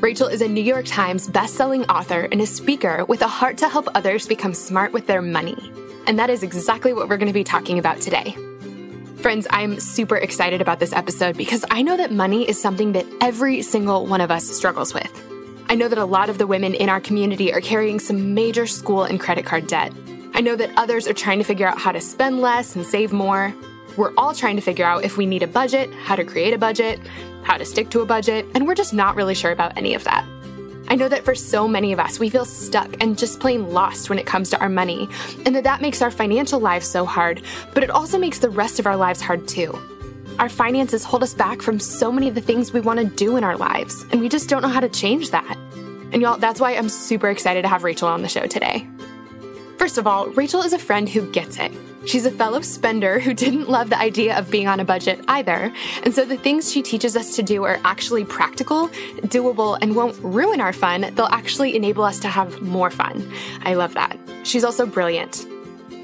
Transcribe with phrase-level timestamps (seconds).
[0.00, 3.68] Rachel is a New York Times best-selling author and a speaker with a heart to
[3.68, 5.56] help others become smart with their money.
[6.06, 8.36] And that is exactly what we're going to be talking about today.
[9.16, 13.06] Friends, I'm super excited about this episode because I know that money is something that
[13.20, 15.10] every single one of us struggles with.
[15.68, 18.68] I know that a lot of the women in our community are carrying some major
[18.68, 19.92] school and credit card debt.
[20.32, 23.12] I know that others are trying to figure out how to spend less and save
[23.12, 23.52] more.
[23.98, 26.58] We're all trying to figure out if we need a budget, how to create a
[26.58, 27.00] budget,
[27.42, 30.04] how to stick to a budget, and we're just not really sure about any of
[30.04, 30.24] that.
[30.86, 34.08] I know that for so many of us, we feel stuck and just plain lost
[34.08, 35.08] when it comes to our money,
[35.44, 37.42] and that that makes our financial lives so hard,
[37.74, 39.76] but it also makes the rest of our lives hard too.
[40.38, 43.36] Our finances hold us back from so many of the things we want to do
[43.36, 45.58] in our lives, and we just don't know how to change that.
[46.12, 48.86] And y'all, that's why I'm super excited to have Rachel on the show today.
[49.78, 51.72] First of all, Rachel is a friend who gets it.
[52.04, 55.72] She's a fellow spender who didn't love the idea of being on a budget either.
[56.02, 58.88] And so the things she teaches us to do are actually practical,
[59.28, 61.12] doable, and won't ruin our fun.
[61.14, 63.32] They'll actually enable us to have more fun.
[63.62, 64.18] I love that.
[64.42, 65.46] She's also brilliant.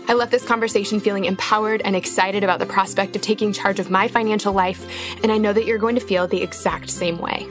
[0.06, 3.90] I left this conversation feeling empowered and excited about the prospect of taking charge of
[3.90, 4.86] my financial life,
[5.22, 7.48] and I know that you're going to feel the exact same way.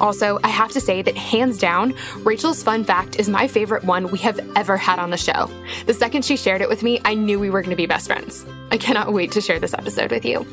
[0.00, 4.10] Also, I have to say that hands down, Rachel's fun fact is my favorite one
[4.10, 5.50] we have ever had on the show.
[5.86, 8.06] The second she shared it with me, I knew we were going to be best
[8.06, 8.44] friends.
[8.70, 10.46] I cannot wait to share this episode with you.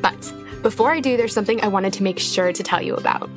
[0.00, 3.30] But before I do, there's something I wanted to make sure to tell you about.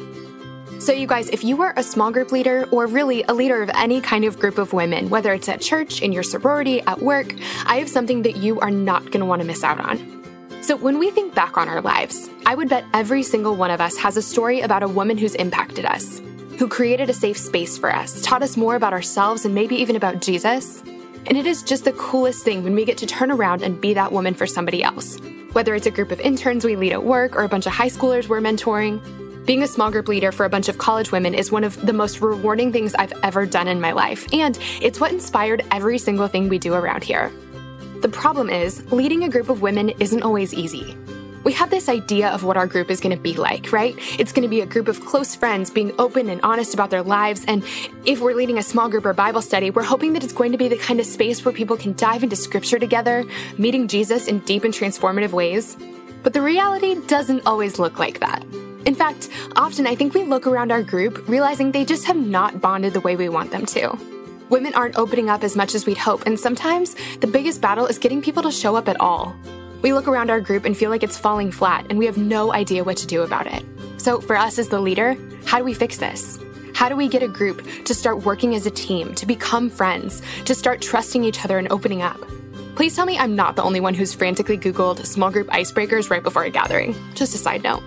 [0.79, 3.69] So, you guys, if you are a small group leader or really a leader of
[3.73, 7.33] any kind of group of women, whether it's at church, in your sorority, at work,
[7.65, 10.16] I have something that you are not going to want to miss out on.
[10.67, 13.79] So, when we think back on our lives, I would bet every single one of
[13.79, 16.21] us has a story about a woman who's impacted us,
[16.59, 19.95] who created a safe space for us, taught us more about ourselves and maybe even
[19.95, 20.83] about Jesus.
[21.25, 23.93] And it is just the coolest thing when we get to turn around and be
[23.93, 25.17] that woman for somebody else.
[25.53, 27.87] Whether it's a group of interns we lead at work or a bunch of high
[27.87, 28.99] schoolers we're mentoring,
[29.45, 31.93] being a small group leader for a bunch of college women is one of the
[31.93, 36.27] most rewarding things I've ever done in my life, and it's what inspired every single
[36.27, 37.31] thing we do around here.
[38.01, 40.95] The problem is, leading a group of women isn't always easy.
[41.43, 43.95] We have this idea of what our group is going to be like, right?
[44.19, 47.01] It's going to be a group of close friends being open and honest about their
[47.01, 47.43] lives.
[47.47, 47.63] And
[48.05, 50.57] if we're leading a small group or Bible study, we're hoping that it's going to
[50.57, 53.25] be the kind of space where people can dive into scripture together,
[53.57, 55.75] meeting Jesus in deep and transformative ways.
[56.21, 58.43] But the reality doesn't always look like that.
[58.85, 62.61] In fact, often I think we look around our group realizing they just have not
[62.61, 64.16] bonded the way we want them to.
[64.49, 67.97] Women aren't opening up as much as we'd hope, and sometimes the biggest battle is
[67.97, 69.35] getting people to show up at all.
[69.81, 72.53] We look around our group and feel like it's falling flat, and we have no
[72.53, 73.65] idea what to do about it.
[73.97, 76.39] So, for us as the leader, how do we fix this?
[76.73, 80.21] How do we get a group to start working as a team, to become friends,
[80.45, 82.19] to start trusting each other and opening up?
[82.75, 86.23] Please tell me I'm not the only one who's frantically Googled small group icebreakers right
[86.23, 86.95] before a gathering.
[87.15, 87.83] Just a side note.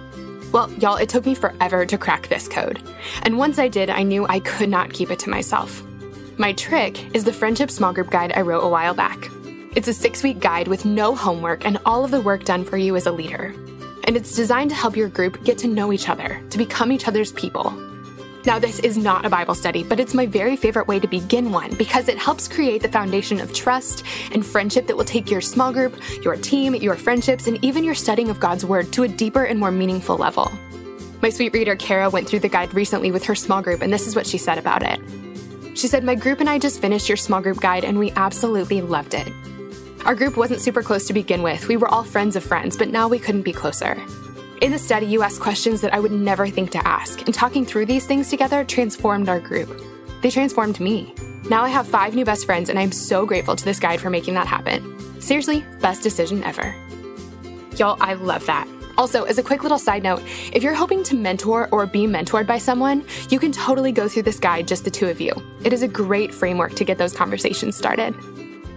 [0.53, 2.83] Well, y'all, it took me forever to crack this code.
[3.23, 5.83] And once I did, I knew I could not keep it to myself.
[6.41, 9.29] My trick is the Friendship Small Group Guide I wrote a while back.
[9.77, 12.79] It's a six week guide with no homework and all of the work done for
[12.79, 13.55] you as a leader.
[14.05, 17.07] And it's designed to help your group get to know each other, to become each
[17.07, 17.71] other's people.
[18.47, 21.53] Now, this is not a Bible study, but it's my very favorite way to begin
[21.53, 24.03] one because it helps create the foundation of trust
[24.33, 27.95] and friendship that will take your small group, your team, your friendships, and even your
[27.95, 30.51] studying of God's Word to a deeper and more meaningful level.
[31.21, 34.07] My sweet reader, Kara, went through the guide recently with her small group, and this
[34.07, 34.99] is what she said about it.
[35.81, 38.83] She said, My group and I just finished your small group guide and we absolutely
[38.83, 39.33] loved it.
[40.05, 41.69] Our group wasn't super close to begin with.
[41.69, 43.99] We were all friends of friends, but now we couldn't be closer.
[44.61, 47.65] In the study, you asked questions that I would never think to ask, and talking
[47.65, 49.71] through these things together transformed our group.
[50.21, 51.15] They transformed me.
[51.49, 54.11] Now I have five new best friends, and I'm so grateful to this guide for
[54.11, 54.99] making that happen.
[55.19, 56.75] Seriously, best decision ever.
[57.79, 58.69] Y'all, I love that.
[59.01, 62.47] Also, as a quick little side note, if you're hoping to mentor or be mentored
[62.47, 65.33] by someone, you can totally go through this guide just the two of you.
[65.65, 68.15] It is a great framework to get those conversations started.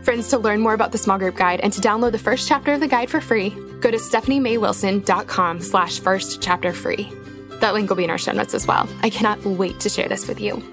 [0.05, 2.71] Friends, to learn more about the small group guide and to download the first chapter
[2.71, 3.49] of the guide for free,
[3.81, 7.11] go to stephaniemaywilson.com slash first chapter free.
[7.59, 8.87] That link will be in our show notes as well.
[9.01, 10.63] I cannot wait to share this with you.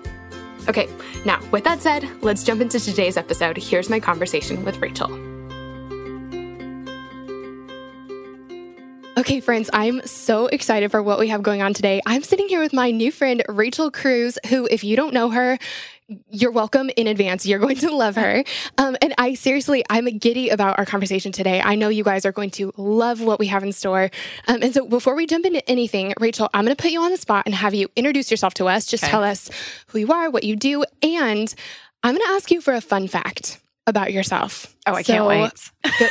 [0.69, 0.89] Okay,
[1.27, 3.57] now with that said, let's jump into today's episode.
[3.57, 5.30] Here's my conversation with Rachel.
[9.21, 12.01] Okay, friends, I'm so excited for what we have going on today.
[12.07, 15.59] I'm sitting here with my new friend, Rachel Cruze, who, if you don't know her,
[16.31, 17.45] you're welcome in advance.
[17.45, 18.43] You're going to love her.
[18.79, 21.61] Um, and I seriously, I'm giddy about our conversation today.
[21.61, 24.11] I know you guys are going to love what we have in store.
[24.49, 27.11] Um, and so before we jump into anything, Rachel, I'm going to put you on
[27.11, 28.87] the spot and have you introduce yourself to us.
[28.87, 29.11] Just okay.
[29.11, 29.51] tell us
[29.89, 31.55] who you are, what you do, and
[32.03, 34.75] I'm going to ask you for a fun fact about yourself.
[34.87, 35.59] Oh, I so, can't wait.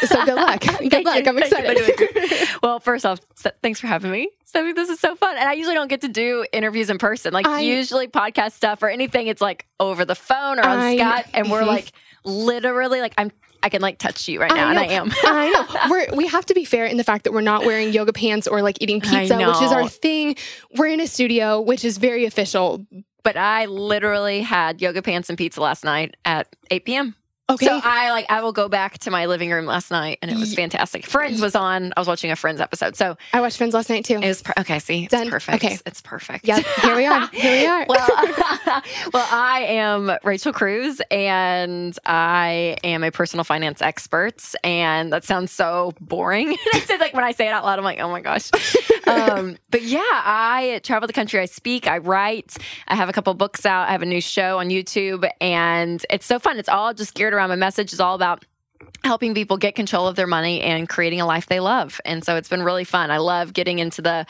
[0.07, 0.61] so good luck.
[0.89, 1.25] good luck.
[1.27, 2.47] I'm excited.
[2.63, 3.19] well, first off,
[3.63, 4.29] thanks for having me.
[4.45, 5.37] So this is so fun.
[5.37, 7.33] And I usually don't get to do interviews in person.
[7.33, 10.97] Like I, usually podcast stuff or anything, it's like over the phone or on I,
[10.97, 11.29] Skype.
[11.33, 11.91] And we're like
[12.23, 13.31] literally like I'm
[13.61, 15.11] I can like touch you right now, I and I am.
[15.23, 15.89] I know.
[15.89, 18.47] We're, we have to be fair in the fact that we're not wearing yoga pants
[18.47, 20.35] or like eating pizza, which is our thing.
[20.75, 22.85] We're in a studio, which is very official.
[23.23, 27.15] But I literally had yoga pants and pizza last night at 8 p.m.
[27.49, 27.65] Okay.
[27.65, 30.37] So I like I will go back to my living room last night and it
[30.37, 31.05] was fantastic.
[31.05, 31.93] Friends was on.
[31.97, 32.95] I was watching a Friends episode.
[32.95, 34.15] So I watched Friends last night too.
[34.15, 34.79] It was per- okay.
[34.79, 35.29] See, it's Done.
[35.29, 35.63] perfect.
[35.63, 36.45] Okay, it's perfect.
[36.47, 37.27] Yeah, Here we are.
[37.33, 37.85] Here we are.
[37.89, 38.07] well,
[39.13, 44.43] well, I am Rachel Cruze and I am a personal finance expert.
[44.63, 46.55] And that sounds so boring.
[46.73, 48.51] I said like when I say it out loud, I'm like, oh my gosh.
[49.07, 51.39] um, but yeah, I travel the country.
[51.39, 51.87] I speak.
[51.87, 52.57] I write.
[52.87, 53.87] I have a couple books out.
[53.87, 56.59] I have a new show on YouTube, and it's so fun.
[56.59, 57.49] It's all just geared around around.
[57.49, 58.45] My message is all about
[59.03, 61.99] helping people get control of their money and creating a life they love.
[62.05, 63.11] And so it's been really fun.
[63.11, 64.25] I love getting into the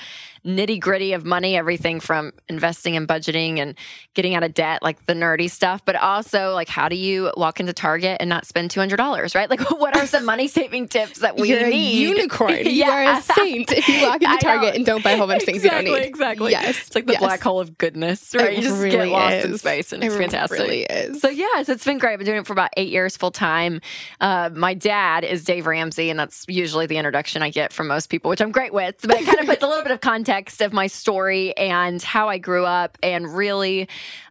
[0.45, 3.75] nitty gritty of money, everything from investing and budgeting and
[4.13, 7.59] getting out of debt, like the nerdy stuff, but also like how do you walk
[7.59, 9.49] into Target and not spend two hundred dollars, right?
[9.49, 11.95] Like what are some money saving tips that we You're need?
[11.95, 12.59] A unicorn.
[12.65, 12.89] yeah.
[12.89, 15.43] You are a saint if you walk into Target and don't buy a whole bunch
[15.43, 16.07] of things exactly, you don't need.
[16.07, 16.51] Exactly.
[16.51, 16.87] Yes.
[16.87, 17.21] It's like the yes.
[17.21, 18.53] black hole of goodness, right?
[18.53, 19.45] It you just really get lost is.
[19.45, 20.59] in space and it's it fantastic.
[20.59, 21.21] Really is.
[21.21, 22.13] So yes, it's been great.
[22.13, 23.81] I've been doing it for about eight years full time.
[24.19, 28.09] Uh, my dad is Dave Ramsey, and that's usually the introduction I get from most
[28.09, 28.95] people, which I'm great with.
[29.01, 32.01] But it kind of puts a little bit of context of my story story and
[32.01, 33.87] how I grew up and really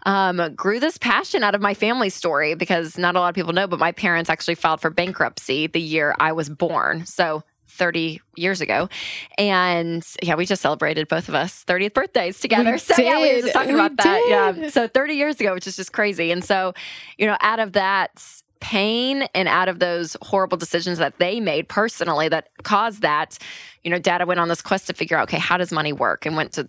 [0.07, 3.53] um, grew this passion out of my family story because not a lot of people
[3.53, 7.05] know, but my parents actually filed for bankruptcy the year I was born.
[7.05, 8.89] So 30 years ago.
[9.37, 12.73] And yeah, we just celebrated both of us 30th birthdays together.
[12.73, 13.05] We so did.
[13.05, 14.05] yeah, we were just talking we about did.
[14.05, 14.57] that.
[14.57, 14.69] Yeah.
[14.71, 16.33] So 30 years ago, which is just crazy.
[16.33, 16.75] And so,
[17.19, 18.25] you know, out of that
[18.61, 23.39] pain and out of those horrible decisions that they made personally that caused that,
[23.85, 26.27] you know, data went on this quest to figure out, okay, how does money work?
[26.27, 26.69] And went to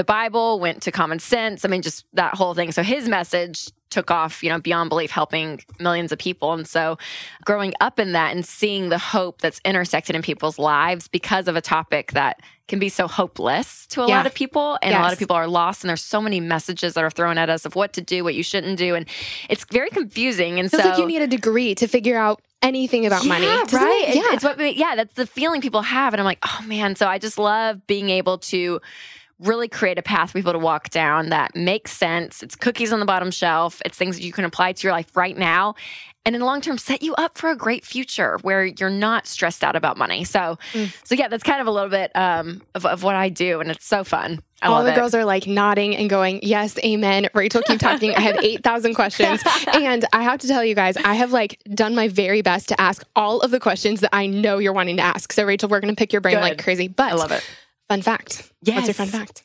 [0.00, 1.62] the Bible, went to common sense.
[1.62, 2.72] I mean, just that whole thing.
[2.72, 6.54] So his message took off, you know, beyond belief, helping millions of people.
[6.54, 6.96] And so
[7.44, 11.56] growing up in that and seeing the hope that's intersected in people's lives because of
[11.56, 14.16] a topic that can be so hopeless to a yeah.
[14.16, 14.78] lot of people.
[14.80, 15.00] And yes.
[15.00, 15.84] a lot of people are lost.
[15.84, 18.34] And there's so many messages that are thrown at us of what to do, what
[18.34, 18.94] you shouldn't do.
[18.94, 19.06] And
[19.50, 20.58] it's very confusing.
[20.58, 23.46] And so like you need a degree to figure out anything about yeah, money.
[23.46, 24.04] Right.
[24.08, 24.16] It?
[24.16, 24.32] Yeah.
[24.32, 26.14] It's what, yeah, that's the feeling people have.
[26.14, 26.96] And I'm like, oh man.
[26.96, 28.80] So I just love being able to
[29.40, 32.42] really create a path for people to walk down that makes sense.
[32.42, 35.16] It's cookies on the bottom shelf, it's things that you can apply to your life
[35.16, 35.74] right now.
[36.26, 39.26] And in the long term, set you up for a great future where you're not
[39.26, 40.24] stressed out about money.
[40.24, 40.94] So, mm.
[41.02, 43.70] so yeah, that's kind of a little bit um, of, of what I do, and
[43.70, 44.42] it's so fun.
[44.62, 44.96] I All the it.
[44.96, 47.28] girls are like nodding and going, Yes, amen.
[47.32, 48.14] Rachel, keep talking.
[48.14, 49.42] I have 8,000 questions.
[49.72, 52.78] And I have to tell you guys, I have like done my very best to
[52.78, 55.32] ask all of the questions that I know you're wanting to ask.
[55.32, 56.42] So, Rachel, we're going to pick your brain Good.
[56.42, 56.88] like crazy.
[56.88, 57.42] But I love it.
[57.90, 58.52] Fun fact.
[58.62, 58.76] Yes.
[58.76, 59.42] What's your fun fact?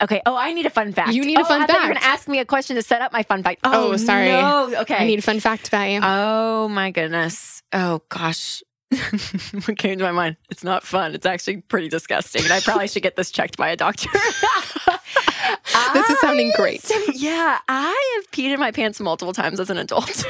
[0.00, 0.22] Okay.
[0.24, 1.14] Oh, I need a fun fact.
[1.14, 1.80] You need oh, a fun I fact.
[1.80, 3.58] You're going to ask me a question to set up my fun fact.
[3.64, 4.28] Oh, oh sorry.
[4.28, 4.72] No.
[4.82, 4.94] Okay.
[4.94, 5.98] I need a fun fact about you.
[6.00, 7.64] Oh my goodness.
[7.72, 8.62] Oh gosh.
[9.64, 10.36] what came to my mind?
[10.48, 11.16] It's not fun.
[11.16, 12.44] It's actually pretty disgusting.
[12.44, 14.08] And I probably should get this checked by a doctor.
[15.92, 16.88] this is sounding great.
[17.14, 20.24] Yeah, I have peed in my pants multiple times as an adult.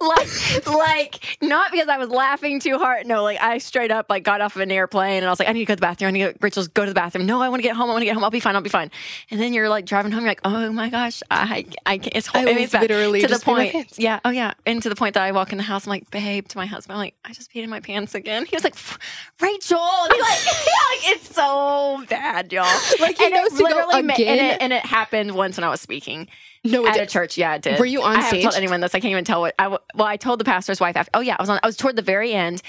[0.06, 3.06] like, like not because I was laughing too hard.
[3.06, 5.48] No, like I straight up like got off of an airplane and I was like,
[5.48, 6.08] I need to go to the bathroom.
[6.08, 7.26] I need to go, Rachel's go to the bathroom.
[7.26, 7.90] No, I want to get home.
[7.90, 8.24] I want to get home.
[8.24, 8.54] I'll be fine.
[8.54, 8.90] I'll be fine.
[9.30, 10.22] And then you're like driving home.
[10.22, 12.16] You're like, oh my gosh, I, I can't.
[12.16, 13.98] It's, I it's literally to the point.
[13.98, 14.20] Yeah.
[14.24, 14.54] Oh yeah.
[14.66, 16.66] And to the point that I walk in the house, I'm like, babe, to my
[16.66, 18.46] husband, I'm like, I just peed in my pants again.
[18.46, 18.76] He was like,
[19.40, 22.64] Rachel, and like, yeah, like it's so bad, y'all.
[23.00, 25.70] Like he and knows to go again, and it, and it happened once when I
[25.70, 26.28] was speaking.
[26.70, 27.02] No, at did.
[27.02, 27.36] a church.
[27.38, 27.78] Yeah, it did.
[27.78, 28.22] Were you on I stage?
[28.22, 28.94] I haven't told anyone this.
[28.94, 29.54] I can't even tell what.
[29.58, 30.96] I well, I told the pastor's wife.
[30.96, 31.58] After, oh yeah, I was on.
[31.62, 32.62] I was toward the very end,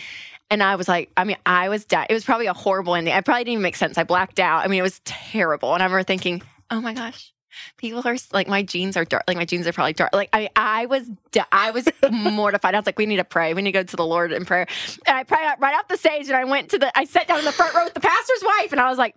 [0.49, 2.07] and I was like, I mean, I was dead.
[2.09, 3.13] It was probably a horrible ending.
[3.13, 3.97] I probably didn't even make sense.
[3.97, 4.63] I blacked out.
[4.63, 5.73] I mean, it was terrible.
[5.73, 6.41] And I remember thinking,
[6.71, 7.31] oh my gosh,
[7.77, 9.23] people are like my jeans are dark.
[9.27, 10.13] Like my jeans are probably dark.
[10.13, 11.09] Like I, I was,
[11.51, 12.73] I was mortified.
[12.73, 13.53] I was like, we need to pray.
[13.53, 14.67] We need to go to the Lord in prayer.
[15.05, 16.97] And I prayed right off the stage, and I went to the.
[16.97, 19.15] I sat down in the front row with the pastor's wife, and I was like,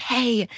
[0.00, 0.48] hey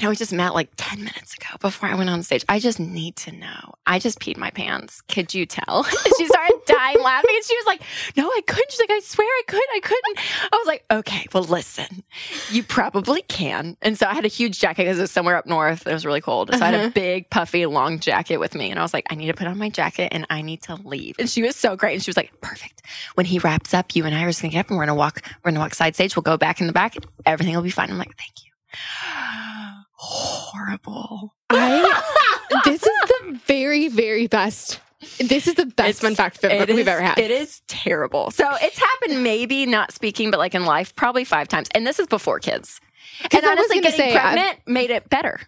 [0.00, 2.44] I we just met like 10 minutes ago before I went on stage.
[2.48, 3.74] I just need to know.
[3.86, 5.00] I just peed my pants.
[5.02, 5.84] Could you tell?
[6.18, 7.30] she started dying laughing.
[7.34, 7.82] And she was like,
[8.16, 8.70] No, I couldn't.
[8.70, 9.62] She's like, I swear I could.
[9.74, 10.18] I couldn't.
[10.52, 12.02] I was like, Okay, well, listen,
[12.50, 13.76] you probably can.
[13.82, 15.86] And so I had a huge jacket because it was somewhere up north.
[15.86, 16.50] It was really cold.
[16.50, 16.64] So uh-huh.
[16.64, 16.90] I had a uh-huh.
[16.94, 18.70] big, puffy, long jacket with me.
[18.70, 20.74] And I was like, I need to put on my jacket and I need to
[20.76, 21.16] leave.
[21.18, 21.94] And she was so great.
[21.94, 22.82] And she was like, Perfect.
[23.14, 24.86] When he wraps up, you and I are just going to get up and we're
[24.86, 25.22] going to walk.
[25.44, 26.16] We're going to walk side stage.
[26.16, 26.96] We'll go back in the back.
[27.26, 27.90] Everything will be fine.
[27.90, 29.51] I'm like, Thank you
[30.02, 31.34] horrible.
[31.48, 34.80] I this is the very very best.
[35.18, 37.18] This is the best it's, fun fact we've ever had.
[37.18, 38.30] It is terrible.
[38.30, 41.68] So it's happened maybe not speaking, but like in life, probably five times.
[41.74, 42.80] And this is before kids.
[43.32, 45.40] And honestly, getting say, pregnant I've, made it better.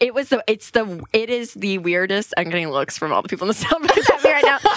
[0.00, 2.34] It was the it's the it is the weirdest.
[2.36, 3.78] I'm getting looks from all the people in the cell
[4.24, 4.58] right now.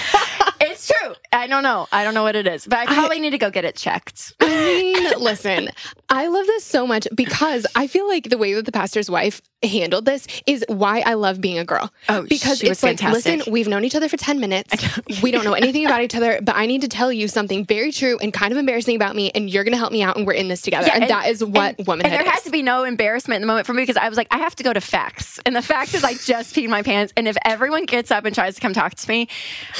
[0.63, 1.15] It's true.
[1.31, 1.87] I don't know.
[1.91, 3.75] I don't know what it is, but I probably I, need to go get it
[3.75, 4.33] checked.
[4.39, 5.69] I mean, listen,
[6.11, 9.41] I love this so much because I feel like the way that the pastor's wife
[9.63, 11.91] handled this is why I love being a girl.
[12.09, 13.37] Oh, because it's like, fantastic.
[13.37, 14.73] listen, we've known each other for 10 minutes.
[15.21, 17.93] we don't know anything about each other, but I need to tell you something very
[17.93, 20.25] true and kind of embarrassing about me, and you're going to help me out, and
[20.27, 20.87] we're in this together.
[20.87, 22.31] Yeah, and, and, that is what and, womanhood And there is.
[22.33, 24.39] has to be no embarrassment in the moment for me because I was like, I
[24.39, 25.39] have to go to facts.
[25.45, 27.13] And the fact is, I just peed my pants.
[27.15, 29.27] And if everyone gets up and tries to come talk to me,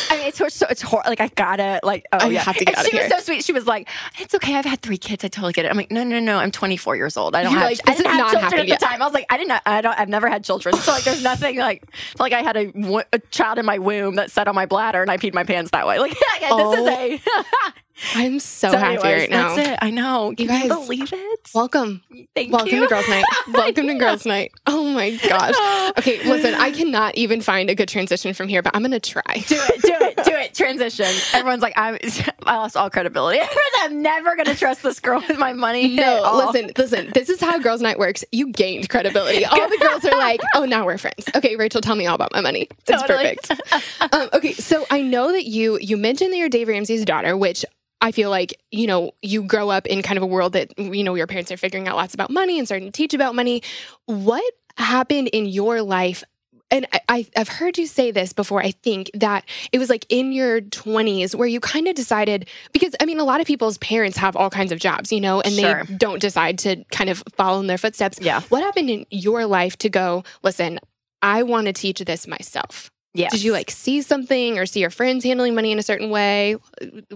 [0.09, 2.41] I mean, it's so it's hor- like I gotta like oh I yeah.
[2.41, 3.09] have to get and out she of here.
[3.09, 3.43] was so sweet.
[3.43, 4.55] She was like, "It's okay.
[4.55, 5.23] I've had three kids.
[5.23, 6.20] I totally get it." I'm like, "No, no, no.
[6.29, 7.35] I'm 24 years old.
[7.35, 7.69] I don't You're have.
[7.69, 8.79] Like, I didn't have children at the yet.
[8.79, 9.01] time.
[9.01, 9.61] I was like, I didn't.
[9.65, 9.99] I don't.
[9.99, 10.75] I've never had children.
[10.75, 11.83] So like, there's nothing like
[12.19, 15.11] like I had a, a child in my womb that sat on my bladder and
[15.11, 15.99] I peed my pants that way.
[15.99, 16.71] Like, yeah, oh.
[16.71, 17.31] this is oh.
[17.37, 17.73] a.
[18.15, 19.55] I'm so, so happy anyways, right now.
[19.55, 19.79] That's it.
[19.81, 20.33] I know.
[20.35, 21.49] Can you guys believe it?
[21.53, 22.01] Welcome.
[22.35, 22.81] Thank welcome you.
[22.81, 23.25] to girls' night.
[23.53, 24.51] welcome to girls' night.
[24.67, 25.55] Oh my gosh.
[25.97, 26.53] Okay, listen.
[26.53, 29.21] I cannot even find a good transition from here, but I'm gonna try.
[29.47, 29.81] Do it.
[29.81, 30.23] Do it.
[30.23, 30.53] Do it.
[30.55, 31.07] Transition.
[31.33, 31.97] Everyone's like, I'm.
[32.45, 33.41] I lost all credibility.
[33.79, 35.95] I'm never gonna trust this girl with my money.
[35.95, 36.45] No.
[36.47, 36.71] Listen.
[36.77, 37.11] Listen.
[37.13, 38.23] This is how girls' night works.
[38.31, 39.43] You gained credibility.
[39.45, 41.25] All the girls are like, oh, now we're friends.
[41.35, 42.67] Okay, Rachel, tell me all about my money.
[42.87, 43.37] It's totally.
[43.37, 44.13] perfect.
[44.13, 47.65] Um, okay, so I know that you you mentioned that you're Dave Ramsey's daughter, which
[48.01, 51.03] I feel like, you know, you grow up in kind of a world that, you
[51.03, 53.61] know, your parents are figuring out lots about money and starting to teach about money.
[54.05, 54.43] What
[54.75, 56.23] happened in your life?
[56.71, 59.43] And I, have heard you say this before, I think, that
[59.73, 63.25] it was like in your 20s where you kind of decided, because I mean, a
[63.25, 65.83] lot of people's parents have all kinds of jobs, you know, and sure.
[65.83, 68.19] they don't decide to kind of follow in their footsteps.
[68.21, 68.39] Yeah.
[68.47, 70.79] What happened in your life to go, listen,
[71.21, 72.89] I want to teach this myself?
[73.13, 73.33] Yes.
[73.33, 76.55] Did you like see something or see your friends handling money in a certain way?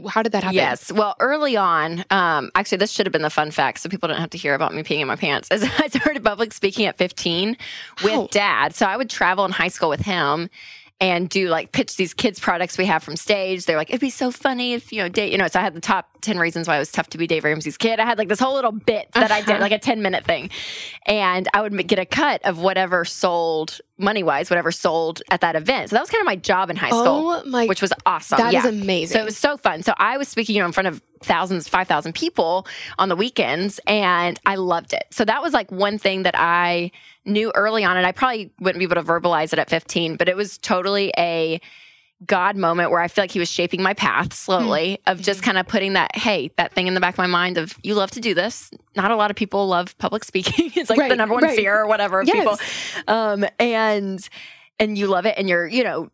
[0.09, 0.55] How did that happen?
[0.55, 0.91] Yes.
[0.91, 4.19] Well, early on, um, actually, this should have been the fun fact, so people don't
[4.19, 5.47] have to hear about me peeing in my pants.
[5.51, 7.55] As I started public speaking at 15
[8.03, 8.27] with oh.
[8.31, 10.49] dad, so I would travel in high school with him
[11.01, 13.65] and do like pitch these kids products we have from stage.
[13.65, 15.73] They're like, it'd be so funny if, you know, Dave, you know, so I had
[15.73, 17.99] the top 10 reasons why it was tough to be Dave Ramsey's kid.
[17.99, 19.33] I had like this whole little bit that uh-huh.
[19.33, 19.61] I did, uh-huh.
[19.61, 20.49] like a 10 minute thing.
[21.05, 25.57] And I would get a cut of whatever sold money wise, whatever sold at that
[25.57, 25.89] event.
[25.89, 28.37] So that was kind of my job in high school, oh my, which was awesome.
[28.37, 28.59] That yeah.
[28.59, 29.15] is amazing.
[29.15, 29.83] So it was so fun.
[29.83, 33.79] So I was speaking, you know, in front of thousands, 5,000 people on the weekends
[33.85, 35.05] and I loved it.
[35.11, 36.91] So that was like one thing that I
[37.25, 40.29] knew early on, and I probably wouldn't be able to verbalize it at 15, but
[40.29, 41.59] it was totally a
[42.25, 45.11] God moment where I feel like he was shaping my path slowly mm-hmm.
[45.11, 47.57] of just kind of putting that, hey, that thing in the back of my mind
[47.57, 48.71] of you love to do this.
[48.95, 50.71] Not a lot of people love public speaking.
[50.75, 51.55] it's like right, the number one right.
[51.55, 52.37] fear or whatever of yes.
[52.37, 53.13] people.
[53.13, 54.27] Um, and
[54.79, 56.09] and you love it and you're, you know,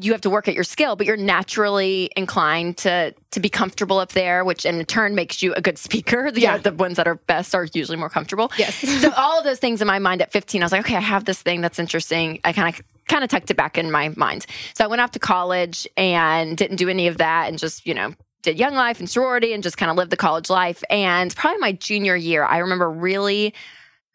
[0.00, 3.98] you have to work at your skill, but you're naturally inclined to to be comfortable
[3.98, 6.30] up there, which in turn makes you a good speaker.
[6.38, 6.58] The, yeah.
[6.58, 8.52] the ones that are best are usually more comfortable.
[8.58, 8.76] Yes.
[9.00, 11.00] so all of those things in my mind at 15, I was like, okay, I
[11.00, 12.38] have this thing that's interesting.
[12.44, 14.46] I kind of kind of tucked it back in my mind.
[14.74, 17.94] So I went off to college and didn't do any of that and just, you
[17.94, 20.84] know, did young life and sorority and just kind of lived the college life.
[20.90, 23.54] And probably my junior year, I remember really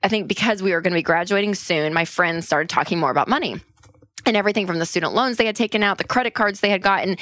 [0.04, 3.12] I think because we were going to be graduating soon, my friends started talking more
[3.12, 3.62] about money
[4.26, 6.82] and everything from the student loans they had taken out, the credit cards they had
[6.82, 7.18] gotten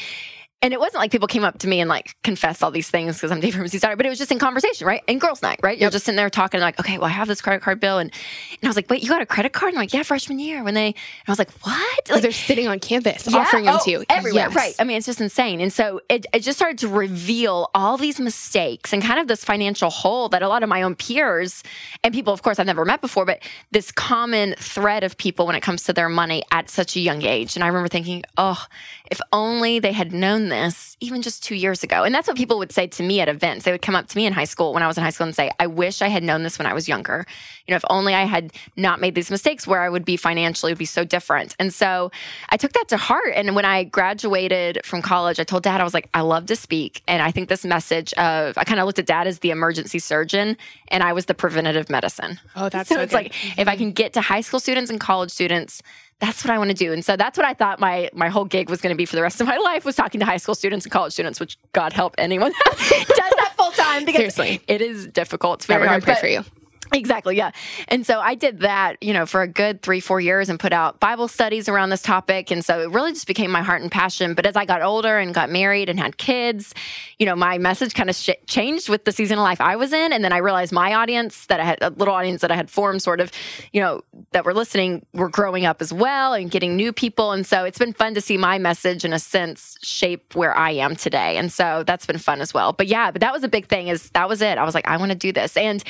[0.62, 3.18] and it wasn't like people came up to me and like confessed all these things
[3.18, 5.01] because I'm Dave Ramsey's daughter, but it was just in conversation, right?
[5.08, 5.77] In girls' night, right?
[5.77, 8.12] You're just sitting there talking like, okay, well, I have this credit card bill, and,
[8.12, 9.70] and I was like, wait, you got a credit card?
[9.70, 10.63] And I'm like, yeah, freshman year.
[10.63, 10.96] When they, and
[11.27, 12.10] I was like, what?
[12.12, 14.56] Like they're sitting on campus yeah, offering them oh, to you oh, everywhere, yes.
[14.56, 14.75] right?
[14.77, 15.62] I mean, it's just insane.
[15.62, 19.44] And so it, it just started to reveal all these mistakes and kind of this
[19.44, 21.63] financial hole that a lot of my own peers
[22.03, 23.41] and people, of course, I've never met before, but
[23.72, 27.24] this common thread of people when it comes to their money at such a young
[27.24, 27.56] age.
[27.56, 28.63] And I remember thinking, oh,
[29.10, 32.03] if only they had known this even just two years ago.
[32.03, 33.65] And that's what people would say to me at events.
[33.65, 35.25] They would come up to me in high school when I was in high school
[35.25, 37.25] and say, I wish I had known this when I was younger.
[37.65, 40.72] You know, if only I had not made these mistakes where I would be financially
[40.72, 41.55] would be so different.
[41.58, 42.12] And so
[42.50, 43.34] I took that to heart.
[43.36, 46.55] And when I graduated from college, I told dad, I was like, I love to
[46.55, 47.01] speak.
[47.08, 50.00] And I think this message of, I kind of looked at dad as the emergency
[50.00, 50.58] surgeon
[50.89, 52.39] and I was the preventative medicine.
[52.55, 53.15] Oh, that's so, so it's good.
[53.15, 53.84] like if I mm-hmm.
[53.84, 55.81] can get to high school students and college students,
[56.22, 56.94] that's what I want to do.
[56.94, 59.16] And so that's what I thought my my whole gig was going to be for
[59.18, 61.58] the rest of my life was talking to high school students and college students, which
[61.74, 64.62] God help anyone does that full time because Seriously.
[64.68, 65.60] it is difficult.
[65.60, 66.04] It's very we're hard.
[66.04, 66.46] pray for you.
[66.93, 67.51] Exactly, yeah.
[67.88, 70.74] And so I did that, you know, for a good three, four years and put
[70.74, 72.51] out Bible studies around this topic.
[72.51, 74.33] And so it really just became my heart and passion.
[74.33, 76.74] But as I got older and got married and had kids,
[77.17, 79.93] you know, my message kind of sh- changed with the season of life I was
[79.93, 80.12] in.
[80.12, 82.69] And then I realized my audience that I had, a little audience that I had
[82.69, 83.31] formed, sort of,
[83.71, 87.31] you know, that were listening were growing up as well and getting new people.
[87.31, 90.71] And so it's been fun to see my message, in a sense, shape where I
[90.71, 91.38] am today.
[91.38, 92.74] And so that's been fun as well.
[92.74, 94.57] But yeah, but that was a big thing is that was it.
[94.57, 95.55] I was like, I want to do this.
[95.55, 95.81] And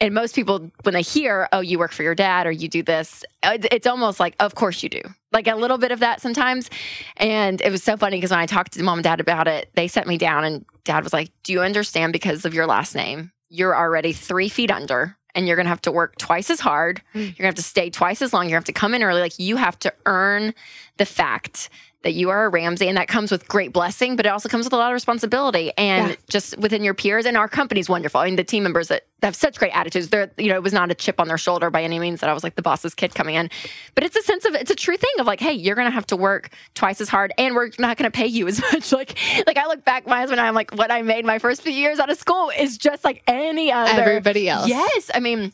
[0.00, 2.82] and most people when they hear oh you work for your dad or you do
[2.82, 5.00] this it's almost like of course you do.
[5.32, 6.70] Like a little bit of that sometimes.
[7.16, 9.70] And it was so funny because when i talked to mom and dad about it
[9.74, 12.94] they set me down and dad was like do you understand because of your last
[12.94, 13.32] name?
[13.48, 17.02] You're already three feet under and you're going to have to work twice as hard.
[17.14, 17.20] Mm.
[17.20, 18.48] you're going to have to stay twice as long.
[18.48, 19.20] You have to come in early.
[19.20, 20.54] Like you have to earn
[20.96, 21.68] the fact
[22.04, 24.64] that you are a Ramsey, and that comes with great blessing, but it also comes
[24.64, 25.72] with a lot of responsibility.
[25.76, 26.16] And Yeah.
[26.30, 28.20] just within your peers, and our company's wonderful.
[28.20, 30.08] I mean, the team members that have such great attitudes.
[30.10, 32.28] They're, you know, it was not a chip on their shoulder by any means that
[32.28, 33.48] I was like the boss's kid coming in,
[33.94, 36.06] but it's a sense of it's a true thing of like, hey, you're gonna have
[36.08, 38.92] to work twice as hard, and we're not gonna pay you as much.
[38.92, 41.62] Like, like I look back, my husband and I'm like, what I made my first
[41.62, 44.68] few years out of school is just like any other Everybody else.
[44.68, 45.52] Yes, I mean,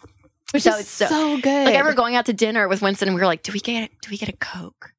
[0.52, 1.47] Which So is it's so- so, good.
[1.66, 3.61] like I remember going out to dinner with Winston, and we were like, "Do we
[3.61, 4.92] get do we get a Coke?"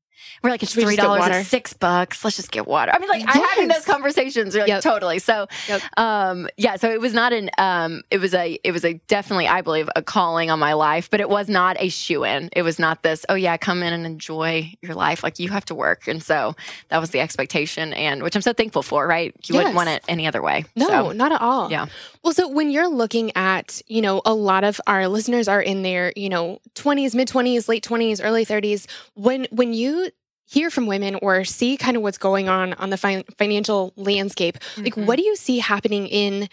[0.43, 2.23] We're like, "It's three dollars, it's six bucks.
[2.23, 4.55] Let's just get water." I mean, like I'm having those conversations.
[4.55, 4.81] Like, Yep.
[4.81, 5.19] totally.
[5.19, 5.81] So, Yep.
[5.97, 6.77] um, yeah.
[6.77, 9.89] So it was not an um, it was a it was a definitely I believe
[9.95, 12.49] a calling on my life, but it was not a shoe in.
[12.53, 13.25] It was not this.
[13.29, 15.23] Oh yeah, come in and enjoy your life.
[15.23, 16.55] Like you have to work, and so
[16.89, 19.05] that was the expectation, and which I'm so thankful for.
[19.05, 19.35] Right?
[19.47, 20.65] You wouldn't want it any other way.
[20.75, 21.69] No, So, not at all.
[21.71, 21.85] Yeah.
[22.23, 25.81] Well, so when you're looking at, you know, a lot of our listeners are in
[25.81, 28.87] their, you know, 20s, mid 20s, late 20s, early 30s.
[29.15, 30.09] When when you
[30.51, 34.57] hear from women or see kind of what's going on on the fin- financial landscape,
[34.77, 35.05] like Mhm.
[35.05, 36.49] what do you see happening in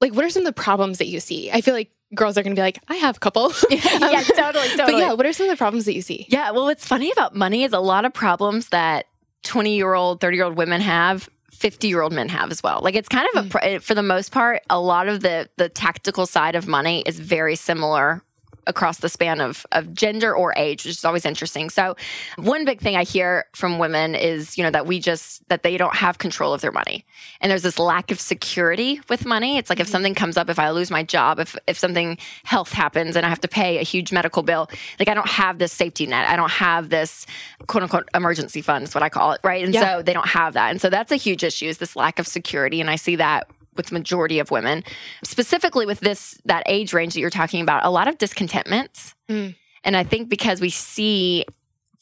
[0.00, 1.50] like what are some of the problems that you see?
[1.50, 3.52] I feel like girls are going to be like, I have a couple.
[3.70, 4.76] yeah, totally, um, totally.
[4.76, 6.26] But yeah, what are some of the problems that you see?
[6.28, 9.06] Yeah, well, what's funny about money is a lot of problems that
[9.44, 11.28] 20 year old, 30 year old women have.
[11.52, 12.80] 50 year old men have as well.
[12.82, 13.50] Like it's kind of a, mm.
[13.50, 17.02] pr- eh, for the most part, a lot of the, the tactical side of money
[17.06, 18.22] is very similar
[18.66, 21.70] across the span of, of gender or age, which is always interesting.
[21.70, 21.96] So
[22.36, 25.76] one big thing I hear from women is, you know, that we just, that they
[25.76, 27.04] don't have control of their money.
[27.40, 29.58] And there's this lack of security with money.
[29.58, 29.92] It's like if mm-hmm.
[29.92, 33.28] something comes up, if I lose my job, if, if something health happens and I
[33.28, 36.28] have to pay a huge medical bill, like I don't have this safety net.
[36.28, 37.26] I don't have this
[37.66, 39.40] quote unquote emergency fund is what I call it.
[39.42, 39.64] Right.
[39.64, 39.96] And Yeah.
[39.96, 40.70] so they don't have that.
[40.70, 42.80] And so that's a huge issue is this lack of security.
[42.80, 44.84] And I see that with the majority of women,
[45.24, 49.14] specifically with this, that age range that you're talking about, a lot of discontentments.
[49.28, 49.54] Mm.
[49.84, 51.44] And I think because we see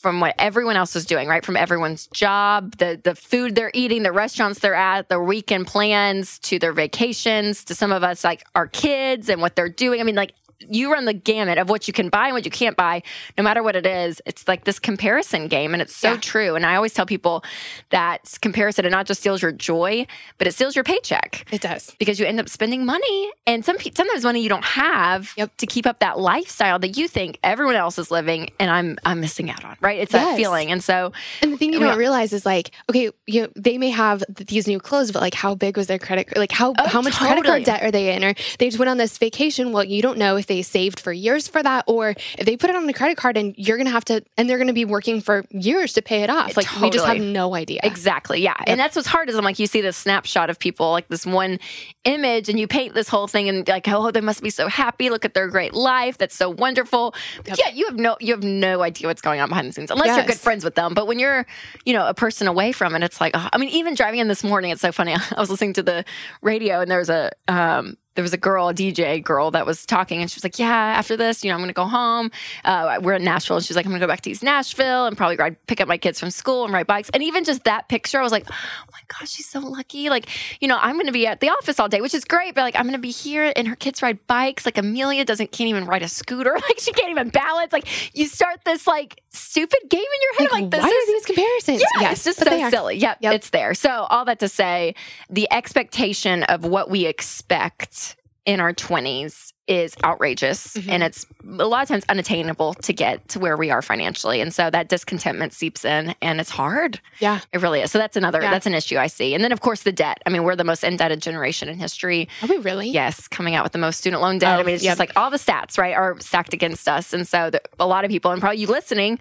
[0.01, 1.45] from what everyone else is doing, right?
[1.45, 6.39] From everyone's job, the the food they're eating, the restaurants they're at, their weekend plans,
[6.41, 10.01] to their vacations, to some of us like our kids and what they're doing.
[10.01, 10.33] I mean, like
[10.69, 13.03] you run the gamut of what you can buy and what you can't buy,
[13.39, 14.21] no matter what it is.
[14.27, 16.19] It's like this comparison game, and it's so Yeah.
[16.21, 16.55] true.
[16.55, 17.43] And I always tell people
[17.91, 20.07] that comparison it not just steals your joy,
[20.39, 21.95] but it steals your paycheck It does.
[21.99, 25.57] because you end up spending money and some sometimes money you don't have Yep.
[25.59, 29.21] to keep up that lifestyle that you think everyone else is living and I'm I'm
[29.21, 32.33] missing out on right it's that feeling and so And the thing you don't realize
[32.33, 35.77] is like, okay, you know, they may have these new clothes, but like, how big
[35.77, 36.37] was their credit?
[36.37, 38.25] Like, how Oh, how much credit card debt are they in?
[38.25, 39.73] Or they just went on this vacation.
[39.73, 42.69] Well, you don't know if they saved for years for that, or if they put
[42.69, 45.21] it on a credit card and you're gonna have to, and they're gonna be working
[45.21, 46.57] for years to pay it off.
[46.57, 47.81] Like, we just have no idea.
[47.85, 48.57] exactly yeah.
[48.67, 51.25] And that's what's hard is I'm like you see this snapshot of people like this
[51.25, 51.59] one
[52.05, 55.09] image and you paint this whole thing and like oh they must be so happy.
[55.11, 56.19] Look at their great life.
[56.19, 57.15] That's so wonderful.
[57.47, 57.59] Yep.
[57.59, 60.17] yeah you have no you have no idea what's going on behind the scenes unless
[60.17, 60.95] you're good friends with them.
[60.95, 61.47] But when you're
[61.85, 64.29] you know a person away from it it's like oh, I mean even driving in
[64.29, 65.15] this morning it's so funny.
[65.37, 66.05] I was listening to the
[66.43, 69.87] radio and there was a um there was a girl, a DJ girl that was
[69.87, 72.31] talking, and she was like, "Yeah, after this, you know, I'm going to go home.
[72.67, 75.07] Uh, we're in Nashville." And she's like, "I'm going to go back to East Nashville
[75.07, 77.65] and probably ride, pick up my kids from school and ride bikes." And even just
[77.65, 78.55] that picture, I was like, "Oh
[78.93, 80.29] my gosh, she's so lucky!" Like,
[80.61, 82.61] you know, I'm going to be at the office all day, which is great, but
[82.61, 84.67] like, I'm going to be here, and her kids ride bikes.
[84.67, 86.55] Like Amelia doesn't can't even ride a scooter.
[86.69, 87.73] Like she can't even balance.
[87.73, 90.53] Like you start this like stupid game in your head.
[90.53, 91.83] Like, Like, this why is are these comparisons?
[92.01, 92.97] yeah, it's just so silly.
[92.99, 93.35] Yep, Yep.
[93.35, 93.73] it's there.
[93.75, 94.95] So all that to say,
[95.31, 98.10] the expectation of what we expect
[98.47, 100.89] in our twenties is outrageous, Mhm.
[100.89, 104.41] and it's a lot of times unattainable to get to where we are financially.
[104.41, 107.01] And so that discontentment seeps in, and it's hard.
[107.21, 107.39] Yeah.
[107.53, 107.93] It really is.
[107.93, 108.51] So that's another Yeah.
[108.51, 109.33] that's an issue I see.
[109.33, 110.19] And then of course the debt.
[110.27, 112.29] I mean, we're the most indebted generation in history.
[112.43, 112.89] Are we really?
[112.89, 114.57] Yes, coming out with the most student loan debt.
[114.57, 114.93] Oh, I mean, it's yep.
[114.93, 117.13] just like all the stats, right, are stacked against us.
[117.13, 119.21] And so the, a lot of people, and probably you listening,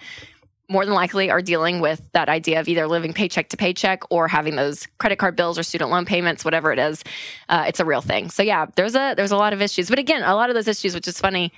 [0.69, 4.27] more than likely are dealing with that idea of either living paycheck to paycheck or
[4.27, 7.03] having those credit card bills or student loan payments, whatever it is.
[7.49, 8.29] Uh, it's a real thing.
[8.29, 9.89] So yeah, there's a there's a lot of issues.
[9.89, 11.51] But again, a lot of those issues, which is funny,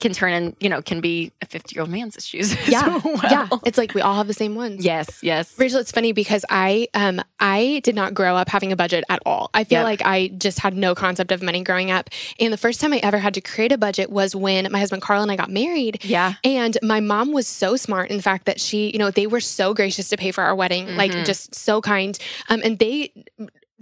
[0.00, 2.54] can turn in, you know, can be a 50 year old man's issues.
[2.68, 2.98] Yeah.
[3.04, 3.20] well.
[3.24, 3.48] Yeah.
[3.66, 4.84] It's like we all have the same ones.
[4.84, 5.22] Yes.
[5.22, 5.52] Yes.
[5.58, 9.20] Rachel, it's funny because I um I did not grow up having a budget at
[9.26, 9.50] all.
[9.54, 9.84] I feel Yep.
[9.84, 12.10] like I just had no concept of money growing up.
[12.38, 15.02] And the first time I ever had to create a budget was when my husband
[15.02, 16.04] Carl and I got married.
[16.04, 16.34] Yeah.
[16.44, 19.40] And my mom was so smart in the fact that she, you know, they were
[19.40, 21.24] so gracious to pay for our wedding, like Mhm.
[21.26, 22.16] just so kind.
[22.48, 23.10] Um, and they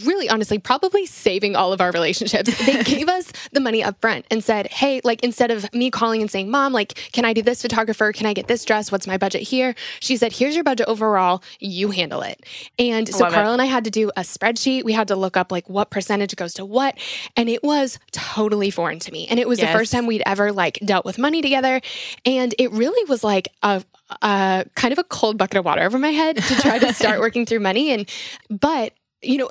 [0.04, 2.66] really honestly probably saving all of our relationships.
[2.66, 6.20] They gave us the money up front and said hey like instead of me calling
[6.20, 8.12] and saying mom like can i do this photographer?
[8.12, 8.92] Can i get this dress?
[8.92, 9.74] What's my budget here?
[10.00, 11.42] She said here's your budget overall.
[11.60, 12.44] You handle it.
[12.78, 13.34] And so Love it.
[13.36, 14.84] carl and i had to do a spreadsheet.
[14.84, 16.98] We had to look up like what percentage goes to what.
[17.36, 19.26] And it was totally foreign to me.
[19.28, 21.80] And it was the first time we'd ever like dealt with money together.
[22.24, 23.82] And it really was like a
[24.22, 27.20] uh, kind of a cold bucket of water over my head to try to start
[27.26, 27.90] working through money.
[27.90, 28.08] And,
[28.48, 28.92] but,
[29.26, 29.48] you know,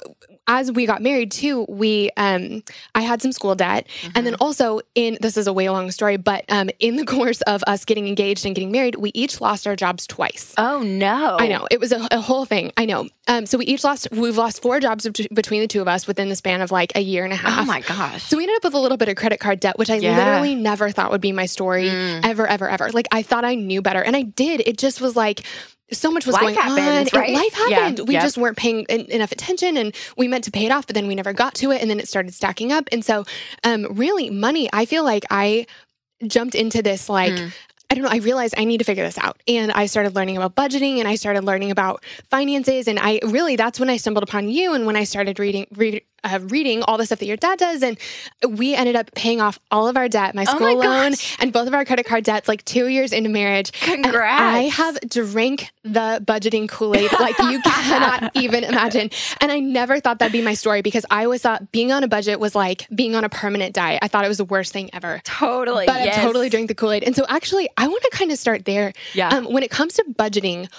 [0.47, 3.88] as we got married too, we, um, I had some school debt.
[4.13, 7.41] And then also in, this is a way long story, but, um, in the course
[7.41, 10.53] of us getting engaged and getting married, we each lost our jobs twice.
[10.57, 11.38] Oh no.
[11.39, 12.71] I know it was a, a whole thing.
[12.77, 13.07] I know.
[13.27, 14.07] Um, so we each lost.
[14.11, 17.01] We've lost four jobs between the two of us within the span of like a
[17.01, 17.63] year and a half.
[17.63, 18.21] Oh my gosh.
[18.23, 20.15] So we ended up with a little bit of credit card debt, which I Yeah.
[20.15, 22.23] literally never thought would be my story Mm.
[22.23, 22.91] ever, ever, ever.
[22.91, 24.61] Like I thought I knew better, and I did.
[24.67, 25.41] It just was like
[25.91, 27.19] so much was Life going happens, on.
[27.19, 27.34] right?
[27.34, 27.76] Life Yeah.
[27.80, 28.08] happened.
[28.08, 28.24] We Yep.
[28.24, 31.08] just weren't paying en- enough attention, and we meant to pay it off, but then
[31.08, 32.89] we never got to it, and then it started stacking up.
[32.91, 33.26] And so,
[33.63, 34.69] um, really, money.
[34.74, 35.65] I feel like I
[36.26, 37.34] jumped into this like.
[37.34, 37.52] Mm.
[37.88, 38.10] I don't know.
[38.10, 39.39] I realized I need to figure this out.
[39.48, 42.88] And I started learning about budgeting and I started learning about finances.
[42.88, 46.02] And I really, that's when I stumbled upon you and when I started reading, read,
[46.23, 47.84] uh, reading all the stuff that your dad does.
[47.84, 47.97] And
[48.47, 51.38] we ended up paying off all of our debt, my Oh school my loan gosh.
[51.39, 53.71] and both of our credit card debts, like two years into marriage.
[53.88, 54.41] And Congrats.
[54.41, 59.10] I have drank the budgeting Kool Aid like you cannot even imagine.
[59.39, 62.08] And I never thought that'd be my story because I always thought being on a
[62.08, 63.99] budget was like being on a permanent diet.
[64.01, 65.21] I thought it was the worst thing ever.
[65.23, 65.86] totally.
[65.86, 66.17] But yes.
[66.17, 67.04] I totally drank the Kool Aid.
[67.04, 68.93] And so actually, I want to kind of start there.
[69.13, 69.30] Yeah.
[69.30, 70.69] Um, when it comes to budgeting,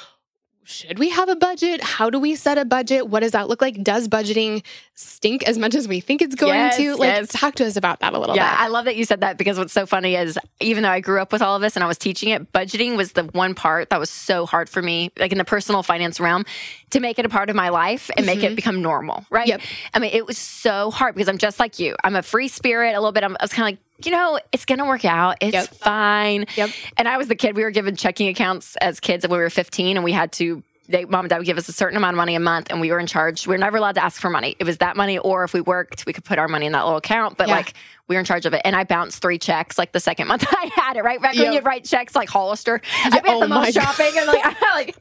[0.67, 1.81] should we have a budget?
[1.83, 3.09] How do we set a budget?
[3.09, 3.83] What does that look like?
[3.83, 6.97] Does budgeting stink as much as we think it's going Yes, to?
[6.97, 7.29] Like, yes.
[7.29, 8.41] talk to us about that a little bit.
[8.41, 8.61] yeah, bit.
[8.61, 11.21] I love that you said that because what's so funny is even though I grew
[11.21, 13.91] up with all of this and I was teaching it, budgeting was the one part
[13.91, 16.45] that was so hard for me, like in the personal finance realm,
[16.91, 19.49] to make it a part of my life and make it become normal, right?
[19.49, 19.61] Mm-hmm.
[19.61, 19.69] Yep.
[19.95, 21.95] I mean, it was so hard because I'm just like you.
[22.03, 23.23] I'm a free spirit a little bit.
[23.25, 25.37] I'm, I was kind of like, you know, it's going to work out.
[25.41, 25.69] It's Yep.
[25.77, 26.47] fine.
[26.57, 26.71] Yep.
[26.97, 29.51] And I was the kid, we were given checking accounts as kids when we were
[29.51, 32.15] 15 and we had to they, mom and dad would give us a certain amount
[32.15, 33.45] of money a month and we were in charge.
[33.45, 34.55] We were never allowed to ask for money.
[34.61, 36.85] It was that money, or if we worked, we could put our money in that
[36.85, 37.37] little account.
[37.37, 37.55] But Yeah.
[37.57, 37.73] like
[38.09, 38.63] we were in charge of it.
[38.65, 41.21] And I bounced three checks like the second month I had it, right?
[41.21, 41.45] Back Yep.
[41.45, 42.81] when you'd write checks like Hollister.
[43.05, 44.97] I Yeah, paid oh the most shopping and like I like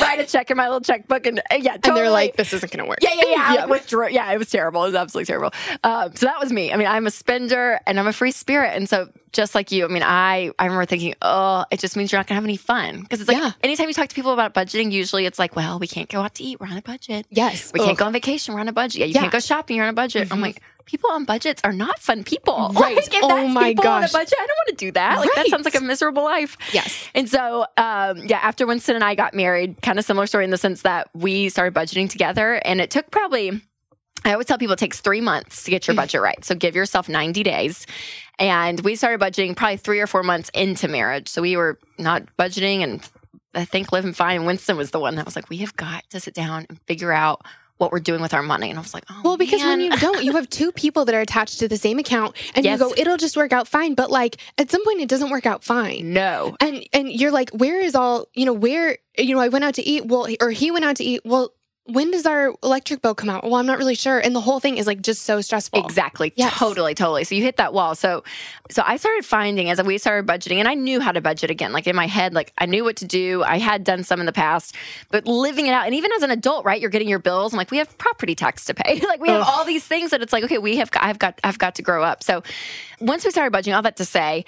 [0.00, 2.70] write a check in my little checkbook and uh, yeah, and they're like, this isn't
[2.72, 2.98] going to work.
[3.02, 3.54] Yeah, yeah, yeah.
[3.54, 3.68] Yep.
[3.68, 4.08] Withdrew.
[4.10, 4.82] Yeah, it was terrible.
[4.84, 5.52] It was absolutely terrible.
[5.84, 6.72] Um, so that was me.
[6.72, 8.76] I mean, I'm a spender and I'm a free spirit.
[8.76, 12.12] And so just like you, I mean, I, I remember thinking, oh, it just means
[12.12, 13.00] you're not gonna have any fun.
[13.00, 13.52] Because it's like Yeah.
[13.62, 16.34] anytime you talk to people about budgeting, usually it's like, well, we can't go out
[16.34, 17.26] to eat, we're on a budget.
[17.30, 17.72] Yes.
[17.72, 19.00] We can't go on vacation, we're on a budget.
[19.00, 19.20] Yeah, you Yeah.
[19.20, 20.28] can't go shopping, you're on a budget.
[20.30, 20.42] I'm Mhm.
[20.42, 22.70] like, people on budgets are not fun people.
[22.74, 22.96] Right.
[22.96, 25.18] Like, Oh my people on a budget, I don't want to do that.
[25.20, 26.56] Like that sounds like a miserable life.
[26.72, 27.08] Yes.
[27.14, 30.50] And so, um, yeah, after Winston and I got married, kind of similar story in
[30.50, 33.60] the sense that we started budgeting together, and it took probably.
[34.24, 35.96] I always tell people it takes three months to get your Mm.
[35.96, 36.44] budget right.
[36.44, 37.86] So give yourself 90 days.
[38.38, 41.26] And we started budgeting probably three or four months into marriage.
[41.28, 43.08] So we were not budgeting and
[43.54, 44.44] I think living fine.
[44.44, 47.10] Winston was the one that was like, we have got to sit down and figure
[47.10, 47.42] out
[47.82, 48.70] what we're doing with our money.
[48.70, 51.14] And I was like, oh, Well, because when you don't, you have two people that
[51.14, 52.80] are attached to the same account and Yes.
[52.80, 53.94] you go, it'll just work out fine.
[53.94, 56.12] But like at some point, it doesn't work out fine.
[56.12, 56.56] no.
[56.60, 59.74] And and you're like, where is all, you know, where, you know, I went out
[59.74, 61.52] to eat, well, or he went out to eat, well,
[61.86, 63.42] when does our electric bill come out?
[63.42, 64.20] Well, I'm not really sure.
[64.20, 65.84] And the whole thing is like just so stressful.
[65.84, 66.32] Exactly.
[66.36, 66.56] Yes.
[66.56, 67.24] Totally, totally.
[67.24, 67.96] So you hit that wall.
[67.96, 68.22] So
[68.70, 71.72] so I started finding as we started budgeting and I knew how to budget again.
[71.72, 73.42] Like in my head, like I knew what to do.
[73.42, 74.76] I had done some in the past,
[75.10, 76.80] but living it out and even as an adult, right?
[76.80, 77.52] You're getting your bills.
[77.52, 79.00] I'm like, we have property tax to pay.
[79.06, 79.48] like we have Ugh.
[79.48, 82.04] all these things that it's like, okay, we have I've got I've got to grow
[82.04, 82.22] up.
[82.22, 82.44] So
[83.00, 84.44] once we started budgeting, all that to say,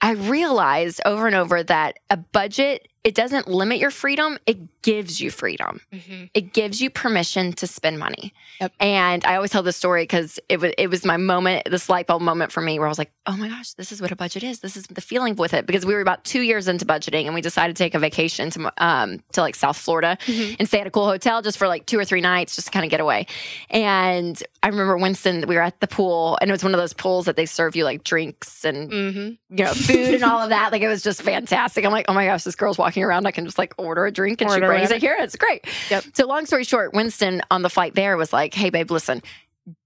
[0.00, 5.20] I realized over and over that a budget it doesn't limit your freedom, it gives
[5.20, 5.80] you freedom.
[5.92, 6.30] Mhm.
[6.34, 8.32] It gives you permission to spend money.
[8.60, 8.72] Yep.
[8.80, 12.06] And I always tell this story because it was it was my moment, this light
[12.06, 14.16] bulb moment for me where I was like, oh my gosh, this is what a
[14.16, 14.60] budget is.
[14.60, 15.66] This is the feeling with it.
[15.66, 18.50] Because we were about two years into budgeting and we decided to take a vacation
[18.50, 20.56] to um to like South Florida Mhm.
[20.58, 22.70] and stay at a cool hotel just for like two or three nights, just to
[22.72, 23.26] kind of get away.
[23.70, 26.92] And I remember Winston, we were at the pool and it was one of those
[26.92, 29.38] pools that they serve you like drinks and Mhm.
[29.50, 30.72] you know, food and all of that.
[30.72, 31.84] Like it was just fantastic.
[31.84, 33.26] I'm like, oh my gosh, this girl's walking around.
[33.26, 34.94] I can just like order a drink and she brings whatever.
[34.94, 35.16] it here.
[35.18, 35.66] It's great.
[35.90, 36.04] Yep.
[36.14, 39.22] So long story short, Winston on the flight there was like, hey babe, listen,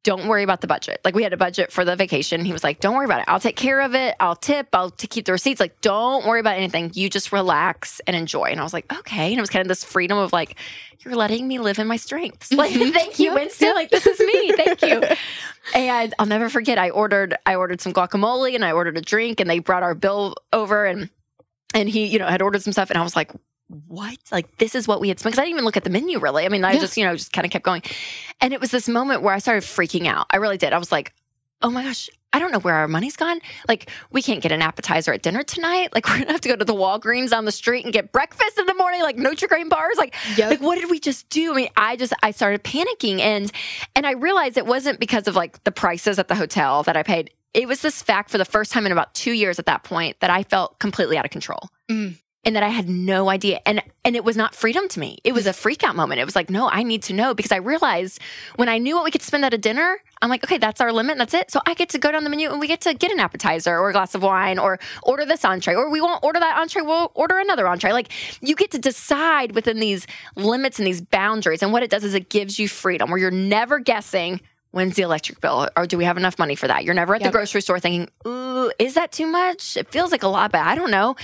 [0.03, 1.01] don't worry about the budget.
[1.05, 2.45] Like we had a budget for the vacation.
[2.45, 3.25] He was like, don't worry about it.
[3.29, 4.15] I'll take care of it.
[4.21, 4.69] I'll tip.
[4.73, 5.61] I'll to keep the receipts.
[5.61, 6.91] Like, don't worry about anything.
[6.95, 8.45] You just relax and enjoy.
[8.45, 9.29] And I was like, okay.
[9.29, 10.57] And it was kind of this freedom of like,
[11.01, 12.53] you're letting me live in my strengths.
[12.65, 13.75] Like, thank you, Winston.
[13.75, 14.53] Like, this is me.
[14.53, 15.03] Thank you.
[15.75, 16.77] And I'll never forget.
[16.77, 19.95] I ordered I ordered some guacamole and I ordered a drink and they brought our
[19.95, 21.09] bill over and
[21.75, 23.31] and he you know had ordered some stuff and I was like
[23.89, 24.19] what?
[24.31, 26.19] Like this is what we had spent because I didn't even look at the menu
[26.19, 26.45] really.
[26.45, 26.81] I mean I Yeah.
[26.81, 27.83] just you know just kind of kept going.
[28.41, 30.27] And it was this moment where I started freaking out.
[30.31, 30.73] I really did.
[30.73, 31.13] I was like
[31.63, 33.39] oh my gosh I don't know where our money's gone.
[33.69, 35.95] Like we can't get an appetizer at dinner tonight.
[35.95, 38.59] Like we're gonna have to go to the Walgreens down the street and get breakfast
[38.59, 39.97] in the morning like Nutri-Grain bars.
[39.97, 40.51] Like Yep.
[40.51, 41.53] like what did we just do?
[41.53, 43.21] I mean i just i started panicking.
[43.21, 43.51] And
[43.97, 47.03] and i realized it wasn't because of like the prices at the hotel that i
[47.03, 49.85] paid it was this fact for the first time in about two years at that
[49.85, 52.19] point that i felt completely out of control Mm.
[52.45, 53.61] and that i had no idea.
[53.67, 55.17] And and it was not freedom to me.
[55.25, 56.21] It was a freak out moment.
[56.21, 58.21] It was like no i need to know because i realized
[58.57, 60.93] when i knew what we could spend at a dinner i'm like okay that's our
[60.93, 61.13] limit.
[61.13, 61.51] And that's it.
[61.51, 63.79] So i get to go down the menu and we get to get an appetizer
[63.79, 66.83] or a glass of wine or order this entree or we won't order that entree.
[66.83, 67.93] We'll order another entree.
[67.93, 71.63] Like you get to decide within these limits and these boundaries.
[71.63, 74.41] And what it does is it gives you freedom where you're never guessing
[74.75, 77.21] when's the electric bill or do we have enough money for that you're never at
[77.21, 77.33] Yep.
[77.33, 80.61] the grocery store thinking ooh is that too much it feels like a lot but
[80.61, 81.17] i don't know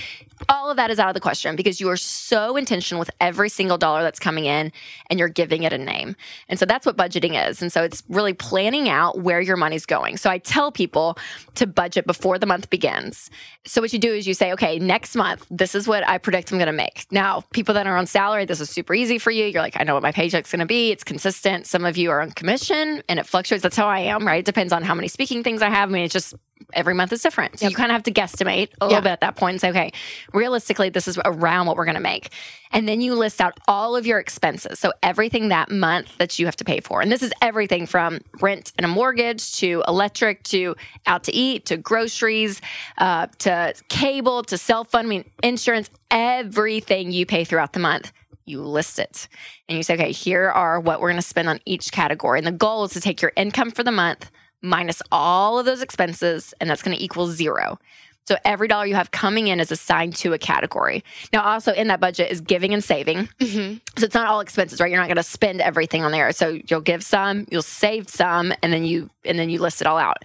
[0.49, 3.49] all of that is out of the question because you are so intentional with every
[3.49, 4.71] single dollar that's coming in
[5.09, 6.15] and you're giving it a name.
[6.49, 7.61] And so that's what budgeting is.
[7.61, 10.17] And so it's really planning out where your money's going.
[10.17, 11.17] So I tell people
[11.55, 13.29] to budget before the month begins.
[13.65, 16.51] So what you do is you say, okay, next month, this is what I predict
[16.51, 17.05] I'm going to make.
[17.11, 19.45] Now, people that are on salary, this is super easy for you.
[19.45, 20.91] You're like, I know what my paycheck's going to be.
[20.91, 21.67] It's consistent.
[21.67, 23.40] Some of you are on commission and it fluctuates.
[23.49, 24.39] That's how I am, right?
[24.39, 25.89] It depends on how many speaking things I have.
[25.89, 26.33] I mean, it's just
[26.73, 27.59] every month is different.
[27.59, 27.71] So Yep.
[27.71, 29.01] you kind of have to guesstimate a little Yeah.
[29.01, 29.91] bit at that point and say, okay,
[30.31, 32.29] realistically, this is around what we're going to make.
[32.71, 34.79] And then you list out all of your expenses.
[34.79, 37.01] So everything that month that you have to pay for.
[37.01, 40.75] And this is everything from rent and a mortgage to electric to
[41.07, 42.61] out to eat to groceries
[42.99, 48.11] uh, to cable to cell phone, I mean, insurance, everything you pay throughout the month.
[48.51, 49.27] You list it
[49.67, 52.37] and you say, okay, here are what we're going to spend on each category.
[52.37, 54.29] And the goal is to take your income for the month
[54.61, 57.79] minus all of those expenses, and that's going to equal zero.
[58.25, 61.03] So every dollar you have coming in is assigned to a category.
[61.33, 63.27] Now, also in that budget is giving and saving.
[63.39, 63.81] Mhm.
[63.97, 64.89] So it's not all expenses, right?
[64.89, 66.31] You're not going to spend everything on there.
[66.31, 69.87] So you'll give some, you'll save some, and then you and then you list it
[69.87, 70.17] all out.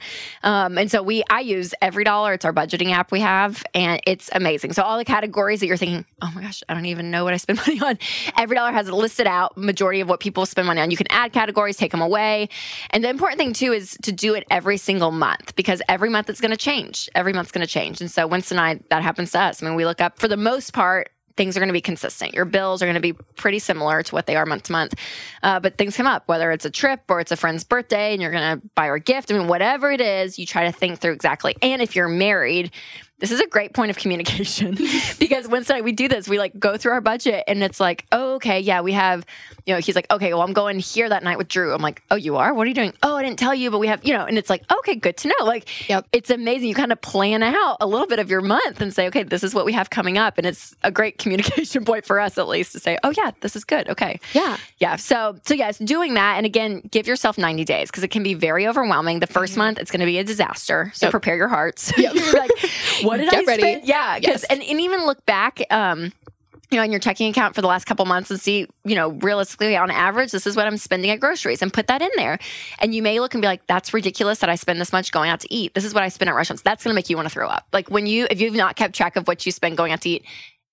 [0.43, 2.35] Um, and so we, I use EveryDollar.
[2.37, 4.73] It's our budgeting app we have, and it's amazing.
[4.73, 7.35] So all the categories that you're thinking, oh my gosh, I don't even know what
[7.35, 7.97] I spend money on.
[8.39, 9.55] EveryDollar has it listed out.
[9.59, 10.91] Majority of what people spend money on.
[10.91, 12.49] You can add categories, take them away,
[12.91, 16.31] and the important thing too is to do it every single month because every month
[16.31, 17.11] it's going to change.
[17.15, 17.86] Every month's going to change.
[17.87, 19.63] And so Winston and I, that happens to us.
[19.63, 22.35] I mean, we look up for the most part things are going to be consistent.
[22.35, 24.95] Your bills are going to be pretty similar to what they are month to month.
[25.43, 28.23] Uh, but things come up, whether it's a trip or it's a friend's birthday and
[28.23, 29.31] you're going to buy her a gift.
[29.31, 31.55] I mean, whatever it is, you try to think through exactly.
[31.63, 32.73] And if you're married,
[33.19, 34.77] this is a great point of communication
[35.19, 36.29] because and we do this.
[36.29, 39.25] We like go through our budget and it's like, oh, okay, yeah, we have,
[39.65, 41.73] you know, he's like, okay, well, I'm going here that night with Drew.
[41.73, 42.53] I'm like, oh, you are?
[42.53, 42.93] What are you doing?
[43.03, 45.17] Oh, I didn't tell you, but we have, you know, and it's like, okay, good
[45.19, 45.45] to know.
[45.45, 46.07] Like, Yep.
[46.13, 46.69] it's amazing.
[46.69, 49.43] You kind of plan out a little bit of your month and say, okay, this
[49.43, 50.37] is what we have coming up.
[50.37, 53.57] And it's a great communication point for us, at least, to say, oh, yeah, this
[53.57, 53.89] is good.
[53.89, 54.21] Okay.
[54.35, 54.59] Yeah.
[54.79, 54.97] Yeah.
[54.97, 56.37] So, so yes, doing that.
[56.37, 59.21] And again, give yourself 90 days because it can be very overwhelming.
[59.21, 59.59] The 1st mm-hmm.
[59.59, 60.93] month, it's going to be a disaster.
[60.95, 61.11] So Yep.
[61.13, 61.93] prepare your hearts.
[61.97, 62.15] Yep.
[62.37, 62.51] Like,
[63.07, 63.63] what did Get I ready.
[63.63, 63.85] spend?
[63.89, 64.15] Yeah.
[64.15, 64.45] 'cause- Yes.
[64.45, 66.13] and, and even look back, um,
[66.71, 69.11] you know, in your checking account for the last couple months and see, you know,
[69.11, 72.39] realistically on average, this is what I'm spending at groceries and put that in there.
[72.81, 75.31] And you may look and be like, that's ridiculous that I spend this much going
[75.31, 75.75] out to eat.
[75.75, 76.63] This is what I spend at restaurants.
[76.63, 77.67] That's going to make you want to throw up.
[77.73, 80.09] Like when you, if you've not kept track of what you spend going out to
[80.09, 80.25] eat,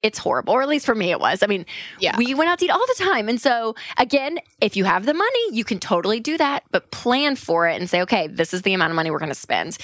[0.01, 1.43] it's horrible, or at least for me, it was.
[1.43, 1.65] I mean,
[1.99, 2.17] Yeah.
[2.17, 3.29] we went out to eat all the time.
[3.29, 7.37] And so, again, if you have the money, you can totally do that, but plan
[7.37, 9.77] for it and say, okay, this is the amount of money we're going to spend.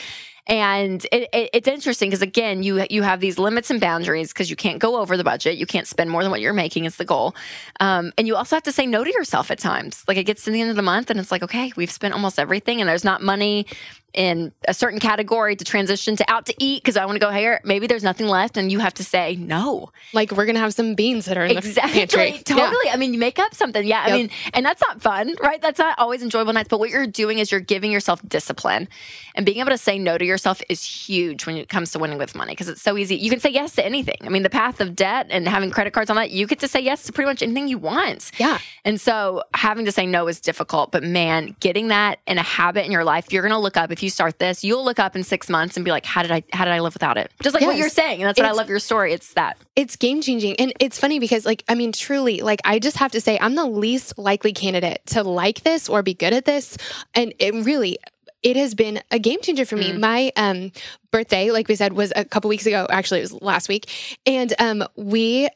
[0.50, 4.50] And it, it, it's interesting because again, you you have these limits and boundaries because
[4.50, 5.58] you can't go over the budget.
[5.58, 7.36] You can't spend more than what you're making is the goal,
[7.80, 10.04] um, and you also have to say no to yourself at times.
[10.08, 12.16] Like it gets to the end of the month and it's like, okay, we've spent
[12.16, 13.68] almost everything, and there's not money
[14.14, 17.32] in a certain category to transition to out to eat because I want to go
[17.32, 17.62] here.
[17.64, 19.92] Maybe there's nothing left, and you have to say no.
[20.14, 22.06] Like we're gonna have some beans that are in Exactly.
[22.06, 22.42] the pantry.
[22.46, 22.90] Totally.
[22.92, 23.86] I mean, you make up something.
[23.86, 24.02] Yeah.
[24.06, 25.62] I mean, and that's not fun, right?
[25.62, 26.70] That's not always enjoyable nights.
[26.70, 28.88] But what you're doing is you're giving yourself discipline.
[29.36, 32.18] And being able to say no to yourself is huge when it comes to winning
[32.18, 33.16] with money because it's so easy.
[33.16, 34.18] You can say yes to anything.
[34.24, 36.68] I mean, the path of debt and having credit cards on that, you get to
[36.68, 38.32] say yes to pretty much anything you want.
[38.38, 38.58] Yeah.
[38.84, 40.92] And so having to say no is difficult.
[40.92, 44.04] But man, getting that in a habit in your life, you're gonna look up if
[44.04, 46.44] you start this, you'll look up in six months and be like, How did I
[46.54, 47.32] how did I live without it?
[47.44, 48.22] Just like what you're saying.
[48.22, 49.12] And that's what I love your story.
[49.12, 49.58] It's that.
[49.76, 50.56] It's game changing.
[50.56, 53.56] And it's funny because, like, I mean, truly, like, I just have to say, I'm
[53.56, 56.78] the least likely candidate to like this or be good at this.
[57.14, 57.98] And it really,
[58.42, 59.92] it has been a game changer for me.
[59.92, 60.00] Mm.
[60.00, 60.72] My um,
[61.12, 62.88] birthday, like we said, was a couple weeks ago.
[62.90, 63.90] Actually, it was last week.
[64.26, 65.50] And um, we,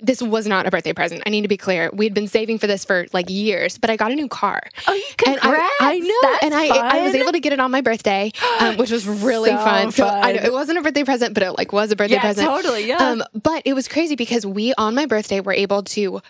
[0.00, 1.22] this was not a birthday present.
[1.26, 1.90] I need to be clear.
[1.92, 4.60] We'd been saving for this for like years, but I got a new car.
[4.88, 6.66] Oh, And I, I know, and I,
[6.98, 9.92] I was able to get it on my birthday, um, which was really So fun.
[9.92, 12.20] So I know it wasn't a birthday present, but it like was a birthday yeah,
[12.20, 12.48] present.
[12.48, 12.86] totally.
[12.88, 12.96] Yeah.
[12.96, 16.20] Um, but it was crazy because we on my birthday were able to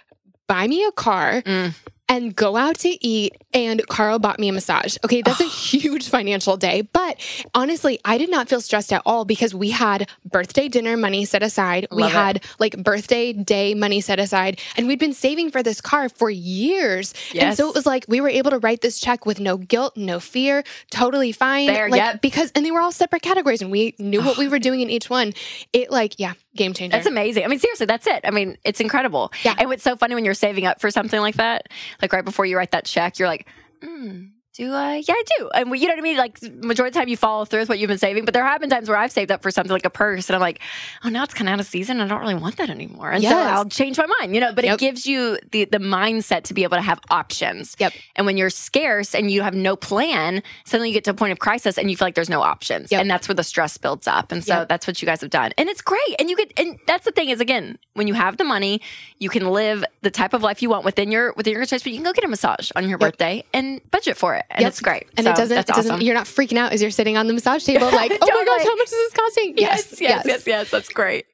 [0.47, 1.75] buy me a car Mm.
[2.09, 4.97] And go out to eat and Carl bought me a massage.
[5.05, 7.19] Okay, that's a huge financial day, but
[7.55, 11.43] honestly, I did not feel stressed at all because we had birthday dinner money set
[11.43, 11.87] aside.
[11.91, 12.15] we Love it.
[12.15, 16.31] had like birthday day money set aside and we'd been saving for this car for
[16.31, 17.15] years.
[17.33, 17.43] Yes.
[17.43, 19.97] And so it was like we were able to write this check with no guilt,
[19.97, 21.67] no fear, totally fine.
[21.67, 22.23] There, like yep.
[22.23, 24.91] because and they were all separate categories and we knew what we were doing in
[24.91, 25.33] each one.
[25.73, 26.97] It like, yeah, game changer.
[26.97, 27.45] That's amazing.
[27.45, 28.21] I mean, seriously, that's it.
[28.25, 29.33] I mean, it's incredible.
[29.45, 29.55] Yeah.
[29.59, 31.69] And what's so funny when you're saving up for something like that,
[32.01, 33.49] like right before you write that check, you're like,
[33.83, 35.03] hmm, do I?
[35.07, 35.51] Yeah, I do.
[35.55, 36.17] And we, you know what I mean?
[36.17, 38.25] Like, majority of the time you follow through with what you've been saving.
[38.25, 40.37] But there have been times where I've saved up for something like a purse and
[40.37, 40.61] I'm like,
[41.05, 42.01] oh, now it's kind of out of season.
[42.01, 43.11] I don't really want that anymore.
[43.11, 44.53] And so I'll change my mind, you know?
[44.53, 44.75] But Yep.
[44.75, 47.75] it gives you the, the mindset to be able to have options.
[47.79, 47.93] Yep.
[48.17, 51.33] And when you're scarce and you have no plan, suddenly you get to a point
[51.33, 52.93] of crisis and you feel like there's no options.
[52.93, 53.01] Yep.
[53.01, 54.31] And that's where the stress builds up.
[54.31, 54.69] And so Yep.
[54.69, 55.53] that's what you guys have done.
[55.59, 56.01] And it's great.
[56.21, 58.81] And you could and that's the thing is again, when you have the money,
[59.19, 61.91] you can live the type of life you want within your within your choice, but
[61.93, 64.44] you can go get a massage on your birthday and budget for it.
[64.51, 64.69] And Yep.
[64.69, 65.07] it's great.
[65.17, 66.01] And So it doesn't, it doesn't awesome.
[66.07, 68.45] you're not freaking out as you're sitting on the massage table like, oh my Totally.
[68.45, 69.55] gosh, how much is this costing?
[69.57, 71.27] yes, yes, yes, yes, that's great.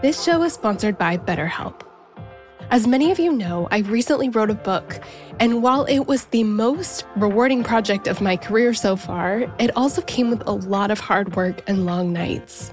[0.00, 1.82] This show is sponsored by BetterHelp.
[2.70, 5.00] As many of you know, I recently wrote a book,
[5.40, 10.02] and while it was the most rewarding project of my career so far, it also
[10.02, 12.72] came with a lot of hard work and long nights.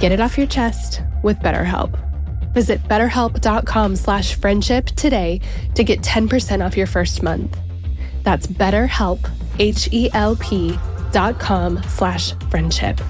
[0.00, 1.98] Get it off your chest with BetterHelp.
[2.54, 5.40] Visit betterhelp.com slash friendship today
[5.74, 7.58] to get 10% off your first month.
[8.22, 10.78] That's betterhelp, H-E-L-P
[11.12, 13.00] dot com slash friendship.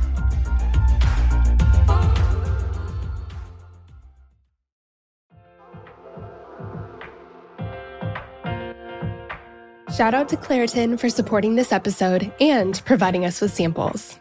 [9.94, 14.20] Shout out to Claritin for supporting this episode and providing us with samples.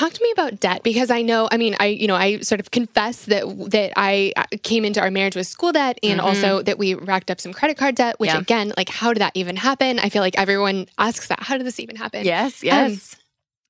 [0.00, 2.58] Talk to me about debt because I know, I mean, I, you know, I sort
[2.58, 6.62] of confess that that I uh, came into our marriage with school debt and also
[6.62, 8.36] that we racked up some credit card debt, which Mm-hmm.
[8.36, 8.40] Yeah.
[8.40, 9.98] again, like how did that even happen?
[9.98, 11.42] I feel like everyone asks that.
[11.42, 12.24] How did this even happen?
[12.24, 13.14] Yes, yes.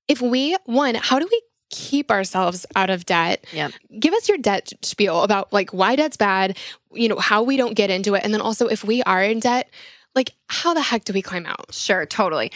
[0.07, 3.45] If we one, how do we keep ourselves out of debt?
[3.53, 3.71] Yeah.
[3.99, 6.57] Give us your debt spiel about like why debt's bad,
[6.93, 9.41] you know, how we don't get into it and then also if we are in
[9.41, 9.69] debt,
[10.15, 11.73] like how the heck do we climb out?
[11.73, 12.53] Sure, totally.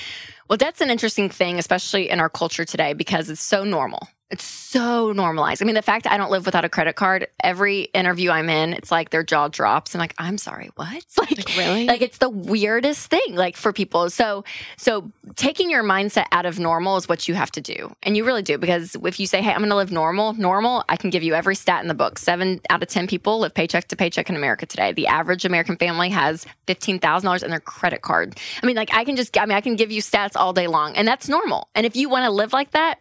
[0.48, 4.08] Well, that's an interesting thing, especially in our culture today, because it's so normal.
[4.34, 5.62] It's so normalized.
[5.62, 8.50] I mean, the fact that I don't live without a credit card, every interview I'm
[8.50, 11.04] in, it's like their jaw drops and like, I'm sorry, what?
[11.16, 11.86] Like, really?
[11.86, 14.10] Like it's the weirdest thing, like for people.
[14.10, 14.44] So,
[14.76, 18.24] so taking your mindset out of normal is what you have to do, and you
[18.24, 21.08] really do because if you say, "Hey, I'm going to live normal," normal, I can
[21.08, 22.18] give you every stat in the book.
[22.18, 24.92] Seven out of ten people live paycheck to paycheck in America today.
[24.92, 28.36] The average American family has fifteen thousand dollars in their credit card.
[28.62, 30.66] I mean, like I can just, I mean, I can give you stats all day
[30.66, 31.68] long, and that's normal.
[31.74, 32.98] And if you want to live like that,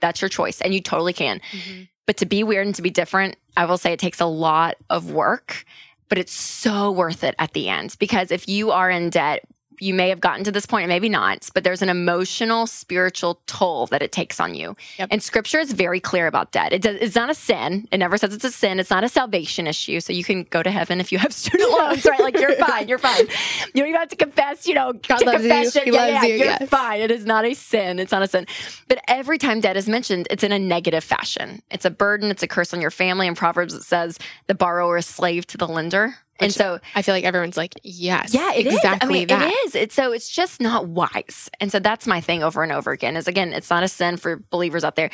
[0.00, 1.40] that's your choice, and you totally can.
[1.52, 1.82] Mm-hmm.
[2.06, 4.76] But to be weird and to be different, I will say it takes a lot
[4.90, 5.64] of work,
[6.08, 9.44] but it's so worth it at the end because if you are in debt,
[9.80, 13.40] you may have gotten to this point and maybe not, but there's an emotional, spiritual
[13.46, 14.76] toll that it takes on you.
[14.98, 15.08] Yep.
[15.10, 16.72] And scripture is very clear about debt.
[16.72, 17.88] It does, it's not a sin.
[17.92, 18.80] It never says it's a sin.
[18.80, 20.00] It's not a salvation issue.
[20.00, 22.20] So you can go to heaven if you have student loans, right?
[22.20, 22.88] Like you're fine.
[22.88, 23.26] You're fine.
[23.74, 25.80] You don't even have to confess, you know, God to loves you.
[25.82, 26.68] He yeah, loves yeah, you, You're yes.
[26.68, 27.00] fine.
[27.00, 27.98] It is not a sin.
[27.98, 28.46] It's not a sin.
[28.88, 31.62] But every time debt is mentioned, it's in a negative fashion.
[31.70, 32.30] It's a burden.
[32.30, 33.26] It's a curse on your family.
[33.26, 36.16] In Proverbs, it says the borrower is slave to the lender.
[36.40, 38.74] And so I feel like everyone's like, yes, yeah, it is.
[38.74, 39.48] exactly I mean, that.
[39.48, 39.74] it is.
[39.74, 41.50] It's so it's just not wise.
[41.60, 43.16] And so that's my thing over and over again.
[43.16, 45.10] Is again, it's not a sin for believers out there,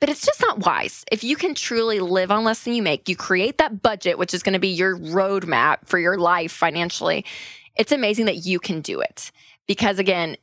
[0.00, 1.04] but it's just not wise.
[1.12, 4.34] If you can truly live on less than you make, you create that budget, which
[4.34, 7.24] is going to be your roadmap for your life financially.
[7.76, 9.30] It's amazing that you can do it
[9.66, 10.36] because again.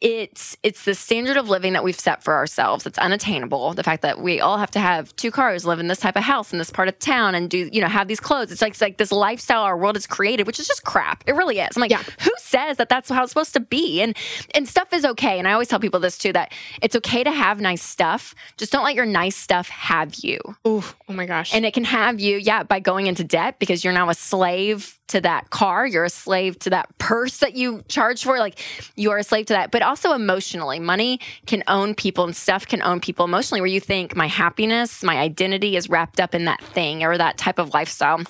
[0.00, 2.86] It's it's the standard of living that we've set for ourselves.
[2.86, 3.74] It's unattainable.
[3.74, 6.22] The fact that we all have to have two cars live in this type of
[6.22, 8.52] house in this part of town and do you know have these clothes.
[8.52, 11.24] It's like it's like this lifestyle our world has created which is just crap.
[11.26, 11.76] It really is.
[11.76, 12.02] I'm like Yeah.
[12.20, 14.00] who says that that's how it's supposed to be?
[14.02, 14.16] And
[14.54, 15.38] and stuff is okay.
[15.38, 18.34] And i always tell people this too that it's okay to have nice stuff.
[18.56, 20.38] Just don't let your nice stuff have you.
[20.66, 21.54] Ooh, oh my gosh.
[21.54, 24.98] and it can have you, yeah, by going into debt because you're now a slave
[25.12, 25.86] to that car.
[25.86, 28.38] You're a slave to that purse that you charge for.
[28.38, 28.58] Like
[28.96, 29.70] you are a slave to that.
[29.70, 33.80] But also emotionally, money can own people and stuff can own people emotionally, where you
[33.80, 37.72] think my happiness, my identity is wrapped up in that thing or that type of
[37.72, 38.20] lifestyle.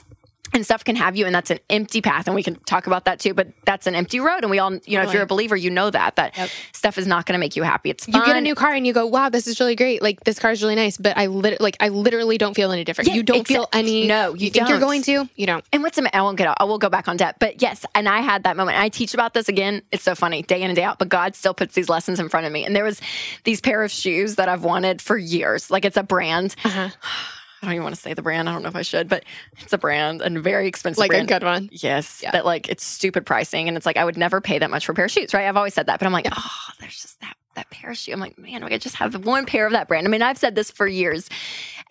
[0.54, 2.26] And stuff can have you, and that's an empty path.
[2.26, 4.42] And we can talk about that too, but that's an empty road.
[4.42, 6.34] And we all, you know, if you're a believer, you know that, that
[6.72, 7.90] stuff is not going to make you happy.
[7.90, 10.02] It's you get a new car and you go, "Wow, this is really great!
[10.02, 12.84] Like this car is really nice." But I lit- like I literally don't feel any
[12.84, 13.08] different.
[13.08, 14.06] Yeah, you don't exa- feel any.
[14.06, 15.28] No, you think you're going to.
[15.36, 15.64] You don't.
[15.72, 16.56] And what's the, I won't get out.
[16.60, 17.36] I will go back on debt.
[17.38, 18.78] But yes, and I had that moment.
[18.78, 19.82] I teach about this again.
[19.90, 20.98] It's so funny, day in and day out.
[20.98, 22.64] But God still puts these lessons in front of me.
[22.64, 23.00] And there was
[23.44, 25.70] these pair of shoes that I've wanted for years.
[25.70, 26.54] Like it's a brand.
[26.64, 26.90] Uh-huh.
[27.62, 28.48] I don't even want to say the brand.
[28.48, 29.24] I don't know if I should, but
[29.60, 31.30] it's a brand and very expensive Like brand.
[31.30, 31.68] a good one.
[31.70, 32.32] Yes, Yeah.
[32.32, 34.92] that like it's stupid pricing, and it's like I would never pay that much for
[34.92, 35.46] a pair of shoes, right?
[35.46, 36.50] I've always said that, but I'm like, oh,
[36.80, 38.12] there's just that that pair of shoe.
[38.12, 40.06] I'm like, man, I could just have one pair of that brand.
[40.06, 41.28] I mean, I've said this for years,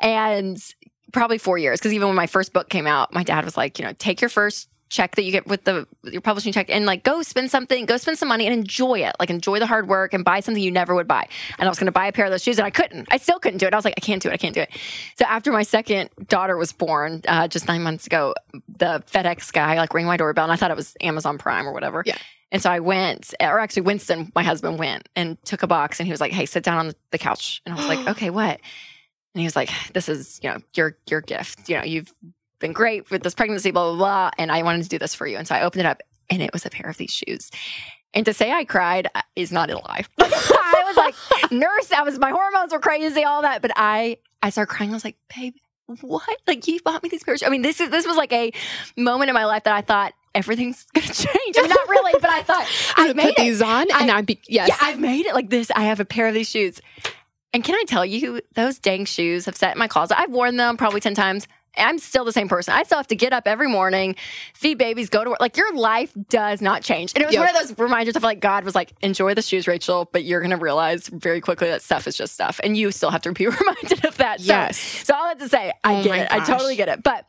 [0.01, 0.57] and
[1.13, 3.79] probably four years, because even when my first book came out, my dad was like,
[3.79, 6.85] you know, take your first check that you get with the your publishing check and
[6.85, 9.87] like go spend something go spend some money and enjoy it like enjoy the hard
[9.87, 11.25] work and buy something you never would buy
[11.57, 13.15] and i was going to buy a pair of those shoes and i couldn't i
[13.15, 14.69] still couldn't do it i was like i can't do it i can't do it
[15.17, 18.33] so after my second daughter was born uh, just nine months ago
[18.77, 21.71] the fedex guy like rang my doorbell and i thought it was amazon prime or
[21.71, 22.17] whatever Yeah.
[22.51, 26.05] and so I went, or actually, Winston, my husband, went and took a box, and
[26.07, 28.59] he was like, "Hey, sit down on the couch." And I was like, "Okay, what?"
[29.33, 31.69] And he was like, "This is, you know, your your gift.
[31.69, 32.13] You know, you've
[32.61, 35.27] been great with this pregnancy, blah blah blah, and I wanted to do this for
[35.27, 37.51] you." And so I opened it up, and it was a pair of these shoes.
[38.13, 40.03] And to say I cried uh, is not a lie.
[40.19, 44.49] I was like, nurse, I was my hormones were crazy, all that, but I I
[44.49, 44.91] started crying.
[44.91, 45.53] I was like, babe,
[46.01, 46.27] what?
[46.47, 47.43] Like you bought me these pairs.
[47.43, 48.51] I mean, this is this was like a
[48.97, 51.57] moment in my life that I thought everything's gonna change.
[51.57, 52.65] I mean, not really, but I thought
[52.97, 53.37] I made put it.
[53.37, 54.67] these on, and I- I'd be yes.
[54.69, 55.71] Yeah, I've made it like this.
[55.73, 56.81] I have a pair of these shoes.
[57.53, 60.17] And can I tell you, those dang shoes have sat in my closet.
[60.17, 61.49] I've worn them probably 10 times.
[61.77, 62.73] I'm still the same person.
[62.73, 64.15] I still have to get up every morning,
[64.53, 65.39] feed babies, go to work.
[65.39, 67.13] Like your life does not change.
[67.15, 67.45] And it was Yep.
[67.45, 70.41] one of those reminders of like God was like, enjoy the shoes, Rachel, but you're
[70.41, 72.59] gonna realize very quickly that stuff is just stuff.
[72.63, 74.41] And you still have to be reminded of that.
[74.41, 74.77] So- Yes.
[74.77, 76.31] So, all that to say, I Oh get it.
[76.31, 77.03] I totally get it.
[77.03, 77.25] But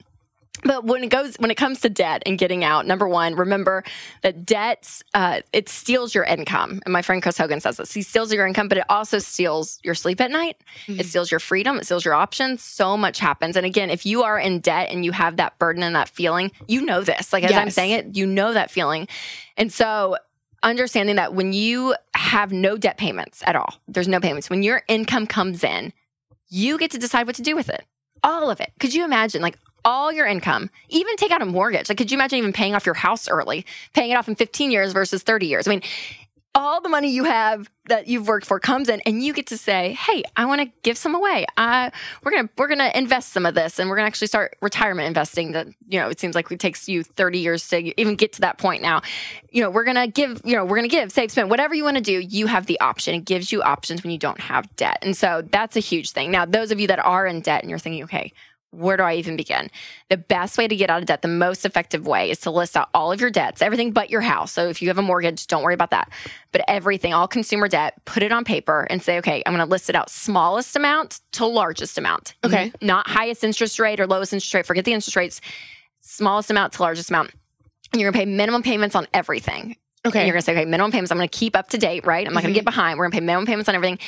[0.62, 3.84] but when it goes when it comes to debt and getting out, number one, remember
[4.22, 6.80] that debt uh, it steals your income.
[6.84, 9.78] And my friend Chris Hogan says this: he steals your income, but it also steals
[9.82, 10.56] your sleep at night.
[11.00, 11.78] It steals your freedom.
[11.78, 12.62] It steals your options.
[12.62, 13.56] So much happens.
[13.56, 16.52] And again, if you are in debt and you have that burden and that feeling,
[16.68, 17.32] you know this.
[17.32, 19.08] Like as I'm saying it, you know that feeling.
[19.56, 20.16] And so
[20.62, 24.48] understanding that when you have no debt payments at all, there's no payments.
[24.48, 25.92] When your income comes in,
[26.48, 27.84] you get to decide what to do with it.
[28.22, 28.72] All of it.
[28.78, 31.88] Could you imagine like all your income, even take out a mortgage?
[31.88, 34.70] Like, could you imagine even paying off your house early, paying it off in 15
[34.70, 35.66] years versus 30 years?
[35.66, 35.82] I mean,
[36.54, 39.56] all the money you have that you've worked for comes in and you get to
[39.56, 41.46] say hey i want to give some away.
[41.56, 41.90] Uh,
[42.22, 45.52] we're gonna we're gonna invest some of this and we're gonna actually start retirement investing
[45.52, 48.42] that you know it seems like it takes you 30 years to even get to
[48.42, 49.02] that point now.
[49.50, 51.96] You know we're gonna give you know we're gonna give save spend whatever you want
[51.96, 53.14] to do you have the option.
[53.14, 54.98] It gives you options when you don't have debt.
[55.02, 56.30] And so that's a huge thing.
[56.30, 58.32] Now those of you that are in debt and you're thinking okay
[58.72, 59.70] where do I even begin?
[60.08, 62.76] The best way to get out of debt, the most effective way is to list
[62.76, 64.50] out all of your debts, everything but your house.
[64.50, 66.10] So if you have a mortgage, don't worry about that.
[66.52, 69.70] But everything, all consumer debt, put it on paper and say, okay, I'm going to
[69.70, 72.34] list it out smallest amount to largest amount.
[72.44, 72.72] Okay.
[72.80, 74.66] Not highest interest rate or lowest interest rate.
[74.66, 75.40] Forget the interest rates.
[76.00, 77.30] Smallest amount to largest amount.
[77.92, 79.76] And you're going to pay minimum payments on everything.
[80.06, 80.20] okay.
[80.20, 82.06] And you're going to say, okay, minimum payments, I'm going to keep up to date,
[82.06, 82.26] right?
[82.26, 82.64] I'm not going to mm-hmm.
[82.64, 82.98] get behind.
[82.98, 83.98] We're going to pay minimum payments on everything.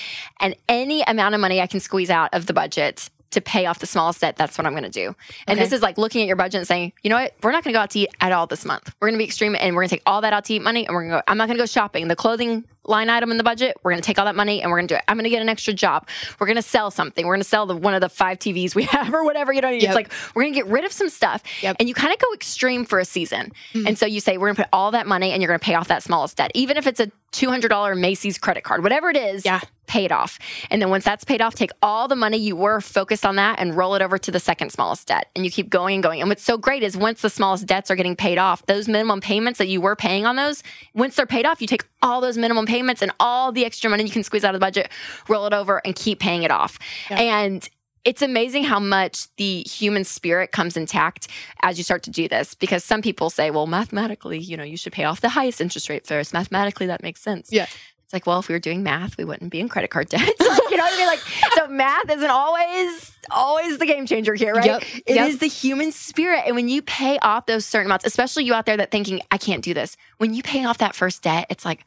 [0.41, 3.79] And any amount of money I can squeeze out of the budget to pay off
[3.79, 5.15] the smallest debt, that's what I'm going to do.
[5.47, 5.65] And Okay.
[5.65, 7.35] this is like looking at your budget and saying, you know what?
[7.43, 8.93] We're not going to go out to eat at all this month.
[9.01, 10.63] We're going to be extreme and we're going to take all that out to eat
[10.63, 12.09] money and we're going to go, I'm not going to go shopping.
[12.09, 14.71] The clothing line item in the budget, we're going to take all that money and
[14.71, 15.05] we're going to do it.
[15.09, 16.09] I'm going to get an extra job.
[16.39, 17.27] We're going to sell something.
[17.27, 19.53] We're going to sell the, one of the five TVs we have or whatever.
[19.53, 19.83] You know, Yep.
[19.83, 21.43] it's like we're going to get rid of some stuff.
[21.63, 21.77] Yep.
[21.81, 23.53] And you kind of go extreme for a season.
[23.73, 23.87] Mm-hmm.
[23.89, 25.65] And so you say, we're going to put all that money and you're going to
[25.65, 29.17] pay off that smallest debt, even if it's a $200 Macy's credit card, whatever it
[29.17, 29.45] is.
[29.45, 29.61] Yeah.
[29.87, 30.39] Pay it off.
[30.71, 33.59] And then once that's paid off, take all the money you were focused on that
[33.59, 35.29] and roll it over to the second smallest debt.
[35.37, 36.21] And you keep going and going.
[36.21, 39.21] And what's so great is once the smallest debts are getting paid off, those minimum
[39.21, 40.63] payments that you were paying on those,
[40.95, 44.05] once they're paid off, you take all those minimum payments and all the extra money
[44.05, 44.91] you can squeeze out of the budget,
[45.29, 46.79] roll it over and keep paying it off.
[47.11, 47.21] Yeah.
[47.21, 47.69] And
[48.05, 51.29] it's amazing how much the human spirit comes intact
[51.63, 54.77] as you start to do this because some people say, well, mathematically, you know, you
[54.77, 56.33] should pay off the highest interest rate first.
[56.33, 57.51] Mathematically, that makes sense.
[57.51, 57.67] Yeah.
[58.05, 60.21] It's like, well, if we were doing math, we wouldn't be in credit card debt.
[60.41, 61.07] like, you know what I mean?
[61.07, 61.21] Like,
[61.55, 64.67] so math isn't always always the game changer here, right?
[64.67, 65.41] Yep, It is yep.
[65.41, 66.43] the human spirit.
[66.47, 69.39] And when you pay off those certain amounts, especially you out there that thinking, I
[69.39, 71.85] can't do this, when you pay off that first debt, it's like,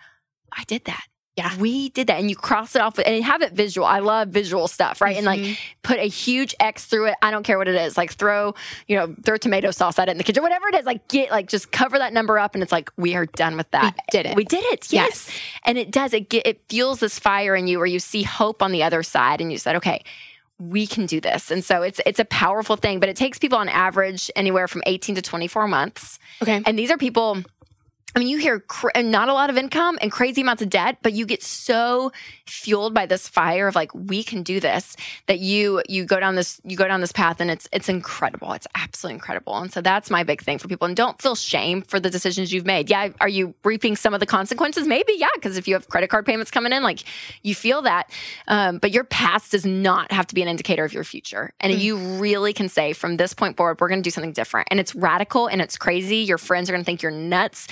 [0.55, 1.03] I did that.
[1.35, 1.55] Yeah.
[1.57, 2.19] We did that.
[2.19, 3.85] And you cross it off and have it visual.
[3.85, 5.15] I love visual stuff, right?
[5.15, 5.57] And like Mhm.
[5.83, 7.15] put a huge X through it.
[7.21, 7.95] I don't care what it is.
[7.95, 8.55] Like throw,
[8.87, 10.87] you know, throw tomato sauce at it in the kitchen, whatever it is.
[10.87, 13.69] Like get, like just cover that number up and it's like, we are done with
[13.69, 13.95] that.
[14.09, 14.35] did it.
[14.35, 14.91] We did it.
[14.91, 15.29] Yes.
[15.63, 18.63] And it does, it get, it fuels this fire in you where you see hope
[18.63, 20.01] on the other side and you said, okay,
[20.59, 21.51] we can do this.
[21.51, 24.81] And so it's it's a powerful thing, but it takes people on average anywhere from
[24.87, 26.17] 18 to 24 months.
[26.41, 26.63] Okay.
[26.65, 27.43] And these are people
[28.15, 30.97] I mean, you hear cr- not a lot of income and crazy amounts of debt,
[31.03, 32.11] but you get so
[32.47, 34.95] fueled by this fire of like we can do this
[35.27, 38.53] that you you go down this you go down this path and it's it's incredible.
[38.53, 39.55] It's absolutely incredible.
[39.57, 40.87] And so that's my big thing for people.
[40.87, 42.89] And don't feel shame for the decisions you've made.
[42.89, 44.87] Yeah, are you reaping some of the consequences?
[44.87, 47.03] Maybe, yeah, because if you have credit card payments coming in, like
[47.43, 48.09] you feel that.
[48.47, 51.53] Um, but your past does not have to be an indicator of your future.
[51.59, 54.69] And you really can say from this point forward, we're going to do something different.
[54.71, 56.17] And it's radical and it's crazy.
[56.17, 57.67] Your friends are going to think you're nuts.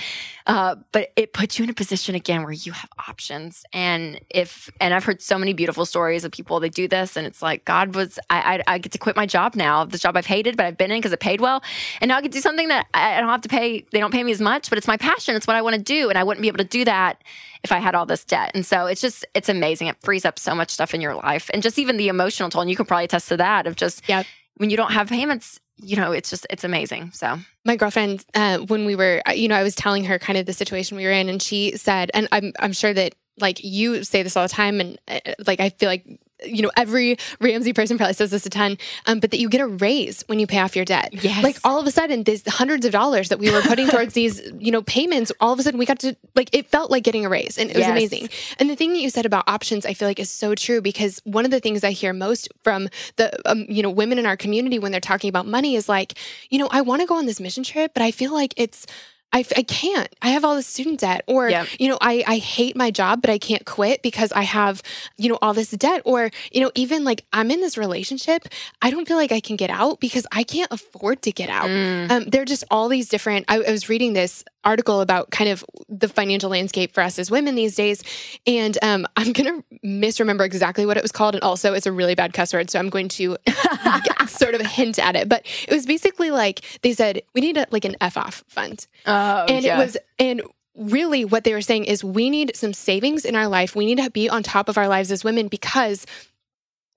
[0.46, 3.64] Uh, but it puts you in a position again where you have options.
[3.72, 7.26] And if, and I've heard so many beautiful stories of people that do this, and
[7.26, 10.16] it's like, God was, I, I, I get to quit my job now, the job
[10.16, 11.62] I've hated, but I've been in because it paid well.
[12.00, 13.98] And now I get to do something that I, I don't have to pay, they
[13.98, 15.36] don't pay me as much, but it's my passion.
[15.36, 16.08] It's what I want to do.
[16.08, 17.22] And I wouldn't be able to do that
[17.62, 18.52] if I had all this debt.
[18.54, 19.88] And so it's just, it's amazing.
[19.88, 21.50] It frees up so much stuff in your life.
[21.52, 24.08] And just even the emotional toll, and you can probably attest to that of just,
[24.08, 24.26] Yep.
[24.58, 27.10] when you don't have payments, you know, it's just, it's amazing.
[27.12, 30.38] So, my girlfriend uh, when we were uh, you know i was telling her kind
[30.38, 33.62] of the situation we were in and she said and i'm i'm sure that like
[33.62, 36.06] you say this all the time and uh, like i feel like
[36.44, 38.76] you know every ramsey person probably says this a ton
[39.06, 41.42] um, but that you get a raise when you pay off your debt Yes.
[41.42, 44.40] like all of a sudden these hundreds of dollars that we were putting towards these
[44.58, 47.24] you know payments all of a sudden we got to like it felt like getting
[47.24, 47.90] a raise and it was Yes.
[47.90, 48.28] amazing
[48.58, 51.20] and the thing that you said about options i feel like is so true because
[51.24, 54.36] one of the things i hear most from the um, you know women in our
[54.36, 56.14] community when they're talking about money is like
[56.50, 58.86] you know i want to go on this mission trip but i feel like it's
[59.32, 60.08] I, f- I can't.
[60.22, 61.66] I have all this student debt, or Yep.
[61.78, 64.82] you know, I I hate my job, but I can't quit because I have
[65.18, 68.48] you know all this debt, or you know, even like I'm in this relationship,
[68.80, 71.68] I don't feel like I can get out because I can't afford to get out.
[71.68, 72.10] Mm.
[72.10, 73.44] Um, there are just all these different.
[73.48, 77.30] I, I was reading this article about kind of the financial landscape for us as
[77.30, 78.02] women these days,
[78.46, 82.14] and um, I'm gonna misremember exactly what it was called, and also it's a really
[82.14, 83.36] bad cuss word, so I'm going to
[84.26, 85.28] sort of hint at it.
[85.28, 88.86] But it was basically like they said we need a, like an F off fund,
[89.06, 89.76] oh, and yeah.
[89.76, 90.42] it was and
[90.76, 93.74] really what they were saying is we need some savings in our life.
[93.74, 96.04] We need to be on top of our lives as women because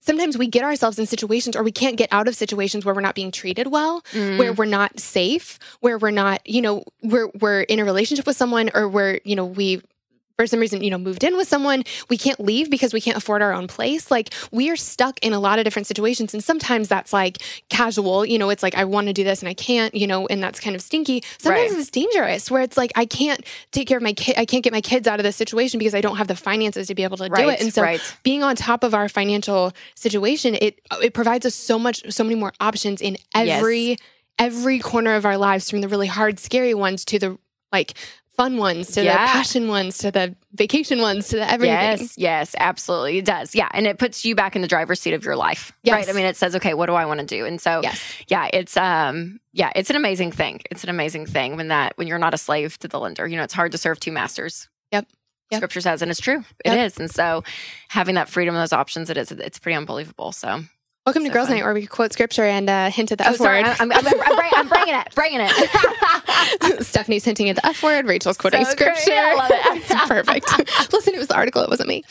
[0.02, 3.02] sometimes we get ourselves in situations or we can't get out of situations where we're
[3.02, 4.38] not being treated well Mm.
[4.40, 8.38] where we're not safe where we're not you know we're we're in a relationship with
[8.38, 9.82] someone or we're you know we
[10.40, 13.18] for some reason, you know, moved in with someone, we can't leave because we can't
[13.18, 14.10] afford our own place.
[14.10, 16.34] Like we are stuck in a lot of different situations.
[16.34, 19.50] And sometimes that's like casual, you know, it's like I want to do this and
[19.50, 21.26] I can't, you know, and that's kind of stinky.
[21.40, 21.80] Sometimes Right.
[21.82, 24.72] it's dangerous where it's like I can't take care of my kid, I can't get
[24.72, 27.18] my kids out of this situation because I don't have the finances to be able
[27.18, 27.60] to do it.
[27.60, 28.00] And so right.
[28.24, 32.36] being on top of our financial situation, it it provides us so much, so many
[32.36, 33.98] more options in every
[34.38, 37.38] every corner of our lives, from the really hard, scary ones to the
[37.74, 37.94] like
[38.40, 41.76] fun ones, to the passion ones, to the vacation ones, to the everything.
[41.76, 43.18] Yes, yes, absolutely.
[43.18, 43.54] It does.
[43.54, 43.68] Yeah.
[43.74, 45.74] And it puts you back in the driver's seat of your life.
[45.84, 45.94] Yes.
[45.94, 46.10] Right.
[46.10, 47.46] I mean, it says, okay, what do I want to do?
[47.46, 48.02] And so, Yes.
[48.30, 50.62] yeah, it's, um, yeah, it's an amazing thing.
[50.72, 53.36] It's an amazing thing when that, when you're not a slave to the lender, you
[53.36, 54.70] know, it's hard to serve two masters.
[54.94, 55.08] Yep.
[55.52, 55.60] Yep.
[55.60, 56.46] Scripture says, and it's true.
[56.64, 56.86] It Yep.
[56.86, 56.98] is.
[56.98, 57.44] And so
[57.90, 60.32] having that freedom and those options, it is, it's pretty unbelievable.
[60.32, 60.62] So,
[61.10, 61.58] Welcome to Girls fun.
[61.58, 63.66] Night, where we quote scripture and uh, hint at the oh, F word.
[63.66, 66.84] I'm, I'm, I'm, I'm, bring- I'm bringing it, bringing it.
[66.86, 68.06] Stephanie's hinting at the F word.
[68.06, 68.96] Rachel's quoting So great.
[68.96, 69.20] scripture.
[69.20, 69.88] I love it.
[70.08, 70.94] Perfect.
[70.94, 71.64] Listen, it was the article.
[71.64, 72.04] It wasn't me.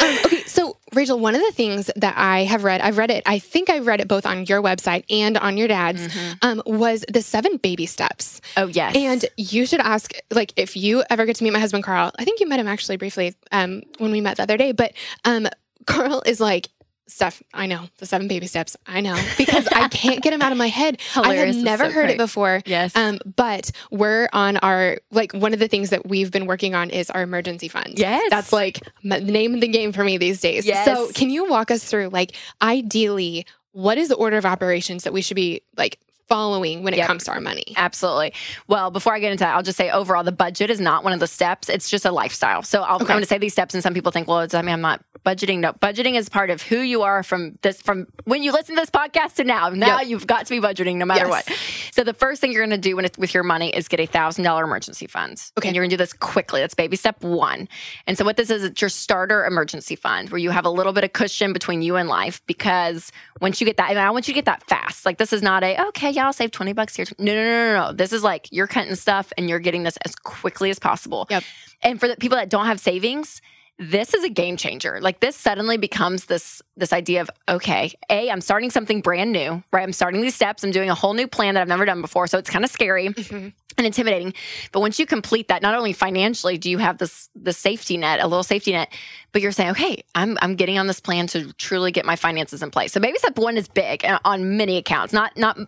[0.00, 3.24] Um, okay, so Rachel, one of the things that I have read, I've read it.
[3.26, 6.08] I think I've read it both on your website and on your dad's.
[6.40, 8.40] Um, was the seven baby steps.
[8.56, 8.96] oh, yes.
[8.96, 12.24] And you should ask, like, if you ever get to meet my husband, Carl, I
[12.24, 14.94] think you met him actually briefly um, when we met the other day, but
[15.26, 15.46] um,
[15.86, 16.68] Carl is like,
[17.08, 18.76] Steph, I know the seven baby steps.
[18.86, 21.00] I know because I can't get them out of my head.
[21.14, 21.40] I Hilarious.
[21.40, 22.62] had It's never so heard it before.
[22.66, 22.96] Yes.
[22.96, 26.90] Um, but we're on our, like, one of the things that we've been working on
[26.90, 27.94] is our emergency fund.
[27.96, 28.28] Yes.
[28.30, 30.66] That's like the name of the game for me these days.
[30.66, 30.84] Yes.
[30.84, 35.12] So, can you walk us through, like, ideally, what is the order of operations that
[35.12, 37.06] we should be, like, following when it Yep.
[37.06, 37.74] comes to our money?
[37.76, 38.32] Absolutely.
[38.66, 41.12] Well, before I get into that, I'll just say overall, the budget is not one
[41.12, 41.68] of the steps.
[41.68, 42.62] It's just a lifestyle.
[42.62, 43.12] So I'll, I'm Okay.
[43.14, 45.02] going to say these steps, and some people think, well, it's, I mean, I'm not
[45.24, 45.58] budgeting.
[45.58, 48.80] No, budgeting is part of who you are from this from when you listen to
[48.80, 49.68] this podcast to now.
[49.70, 50.08] Now Yep.
[50.08, 51.48] you've got to be budgeting no matter Yes.
[51.48, 51.58] what.
[51.92, 54.00] So the first thing you're going to do when it, with your money is get
[54.00, 55.42] a thousand dollar emergency fund.
[55.58, 55.68] Okay.
[55.68, 56.60] and you're going to do this quickly.
[56.60, 57.68] That's baby step one.
[58.06, 60.92] And so what this is, it's your starter emergency fund where you have a little
[60.92, 63.10] bit of cushion between you and life because
[63.40, 65.04] once you get that, and I want you to get that fast.
[65.06, 67.06] Like this is not a okay, yeah, I'll save twenty bucks here.
[67.18, 67.92] No, no, no, no, no.
[67.92, 71.26] This is like you're cutting stuff and you're getting this as quickly as possible.
[71.30, 71.44] Yep.
[71.82, 73.40] And for the people that don't have savings,
[73.78, 74.98] this is a game changer.
[75.02, 79.62] Like this suddenly becomes this this idea of okay, a I'm starting something brand new,
[79.72, 79.82] right?
[79.82, 80.64] I'm starting these steps.
[80.64, 82.70] I'm doing a whole new plan that I've never done before, so it's kind of
[82.70, 83.52] scary Mhm.
[83.76, 84.32] and intimidating.
[84.72, 88.20] But once you complete that, not only financially do you have this the safety net,
[88.20, 88.90] a little safety net,
[89.32, 92.62] but you're saying, okay, I'm I'm getting on this plan to truly get my finances
[92.62, 92.92] in place.
[92.94, 95.58] So baby step one is big uh, on many accounts, not not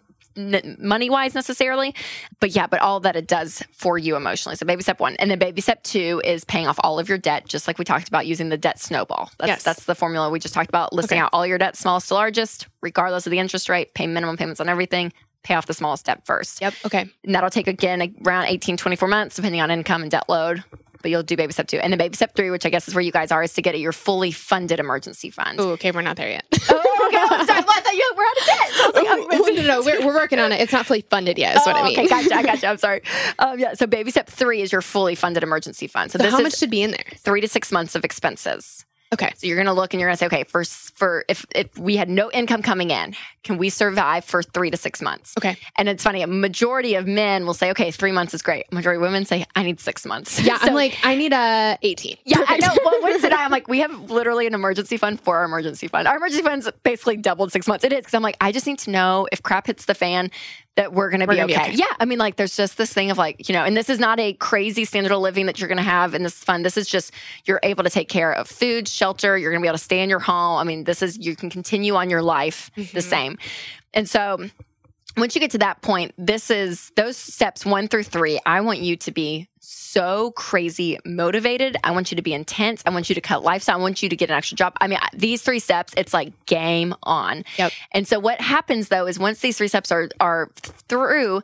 [0.79, 1.95] money wise necessarily,
[2.41, 4.57] but yeah, but all that it does for you emotionally.
[4.57, 7.19] So baby step one, and then baby step two is paying off all of your
[7.19, 9.31] debt, just like we talked about using the debt snowball.
[9.39, 9.63] That's Yes.
[9.63, 10.93] that's the formula we just talked about.
[10.93, 11.25] Listing Okay.
[11.25, 13.95] out all your debt, smallest to largest, regardless of the interest rate.
[13.95, 15.13] Pay minimum payments on everything.
[15.45, 16.61] Pay off the smallest debt first.
[16.61, 16.75] Yep.
[16.87, 17.07] Okay.
[17.25, 20.63] And that'll take again around 18, 24 months, depending on income and debt load.
[21.03, 21.79] But you'll do baby step two.
[21.79, 23.63] And then baby step three, which I guess is where you guys are, is to
[23.63, 25.61] get your fully funded emergency fund.
[25.61, 25.91] Oh, okay.
[25.93, 26.45] We're not there yet.
[26.71, 27.17] Oh, okay.
[27.19, 27.61] I'm sorry.
[27.61, 28.71] Well, I thought you were out of debt.
[28.73, 29.83] So I was like, Oh, no, no, no.
[29.83, 30.61] We're, we're working on it.
[30.61, 31.57] It's not fully funded yet.
[31.57, 31.99] Is what I Oh, mean.
[31.99, 32.67] Okay, gotcha, I gotcha.
[32.67, 33.03] I'm sorry.
[33.39, 36.11] Um, yeah, so baby step three is your fully funded emergency fund.
[36.11, 37.05] So, So how much should be in there?
[37.17, 38.85] three to six months of expenses.
[39.13, 39.33] Okay.
[39.37, 41.77] So you're going to look and you're going to say, okay, for for if if
[41.79, 45.35] we had no income coming in, can we survive for three to six months?
[45.39, 45.57] Okay.
[45.77, 48.67] And it's funny, a majority of men will say, okay, three months is great.
[48.71, 50.41] A majority of women say, I need six months.
[50.41, 50.59] Yeah.
[50.59, 52.17] So- I'm like, I need a 18.
[52.25, 52.69] yeah, I know.
[52.83, 53.33] What, what is it?
[53.33, 56.07] I'm like, we have literally an emergency fund for our emergency fund.
[56.07, 57.85] Our emergency fund's basically doubled six months.
[57.85, 60.31] It is because I'm like, I just need to know if crap hits the fan
[60.79, 61.73] that we're going to be okay.
[61.73, 63.99] Yeah, I mean, like, there's just this thing of like, you know, and this is
[63.99, 66.65] not a crazy standard of living that you're going to have in this fund.
[66.65, 67.13] This is just
[67.47, 69.37] you're able to take care of food, shelter.
[69.37, 70.57] You're going to be able to stay in your home.
[70.59, 73.03] I mean, this is you can continue on your life the Mhm.
[73.03, 73.39] same,
[73.93, 74.49] and so
[75.21, 78.41] once you get to that point, this is those steps one through three.
[78.45, 81.77] I want you to be so crazy motivated.
[81.85, 82.83] I want you to be intense.
[82.87, 83.79] I want you to cut lifestyle.
[83.79, 84.75] I want you to get an extra job.
[84.81, 87.45] I mean, these three steps, it's like game on.
[87.59, 87.73] Yep.
[87.93, 91.43] And so what happens though is once these three steps are are through,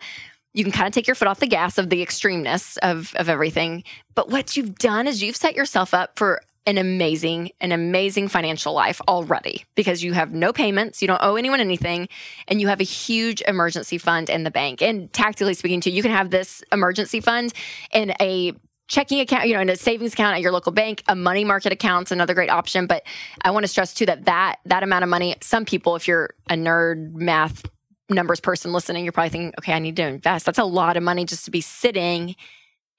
[0.53, 3.29] you can kind of take your foot off the gas of the extremeness of of
[3.29, 3.85] everything.
[4.14, 8.73] But what you've done is you've set yourself up for an amazing, an amazing financial
[8.73, 12.09] life already because you have no payments, you don't owe anyone anything,
[12.49, 14.81] and you have a huge emergency fund in the bank.
[14.81, 17.53] And tactically speaking, too, you can have this emergency fund
[17.93, 18.55] in a
[18.89, 21.73] checking account, you know, in a savings account at your local bank, a money market
[21.73, 22.87] account's another great option.
[22.87, 23.03] But
[23.43, 26.31] I want to stress too that that that amount of money, some people, if you're
[26.49, 27.65] a nerd math
[28.11, 30.47] numbers person listening, you're probably thinking, okay, I need to invest.
[30.47, 32.37] That's a lot of money just to be sitting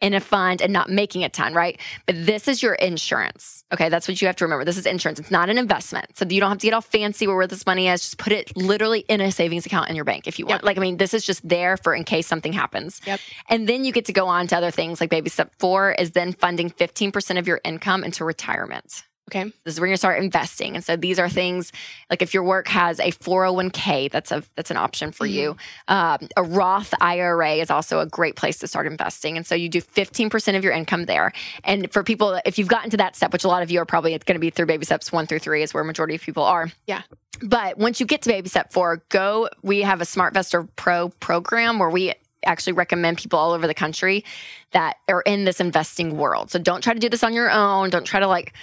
[0.02, 1.80] in a fund and not making a ton, right?
[2.06, 3.64] But this is your insurance.
[3.74, 4.66] Okay, that's what you have to remember.
[4.66, 5.20] This is insurance.
[5.20, 6.18] It's not an investment.
[6.18, 8.02] So you don't have to get all fancy where this money is.
[8.02, 10.62] Just put it literally in a savings account in your bank if you want.
[10.62, 10.66] Yep.
[10.66, 13.02] Like, I mean, this is just there for in case something happens.
[13.06, 13.20] Yep.
[13.50, 16.12] And then you get to go on to other things like baby step four is
[16.12, 19.04] then funding 15% of your income into retirement.
[19.30, 19.52] Okay.
[19.64, 20.76] This is where you start investing.
[20.76, 21.72] And so these are things
[22.12, 25.58] like if your work has a 401k, that's a that's an option for you.
[25.88, 29.36] Um, a Roth IRA is also a great place to start investing.
[29.36, 31.32] And so you do 15% of your income there.
[31.64, 33.86] And for people, if you've gotten to that step, which a lot of you are
[33.86, 36.44] probably going to be through baby steps one through three, is where majority of people
[36.44, 36.72] are.
[36.86, 37.02] Yeah.
[37.42, 39.50] But once you get to baby step four, go.
[39.64, 42.14] We have a SmartVestor Pro program where we
[42.46, 44.24] actually recommend people all over the country
[44.72, 46.52] that are in this investing world.
[46.52, 47.90] So don't try to do this on your own.
[47.90, 48.54] Don't try to like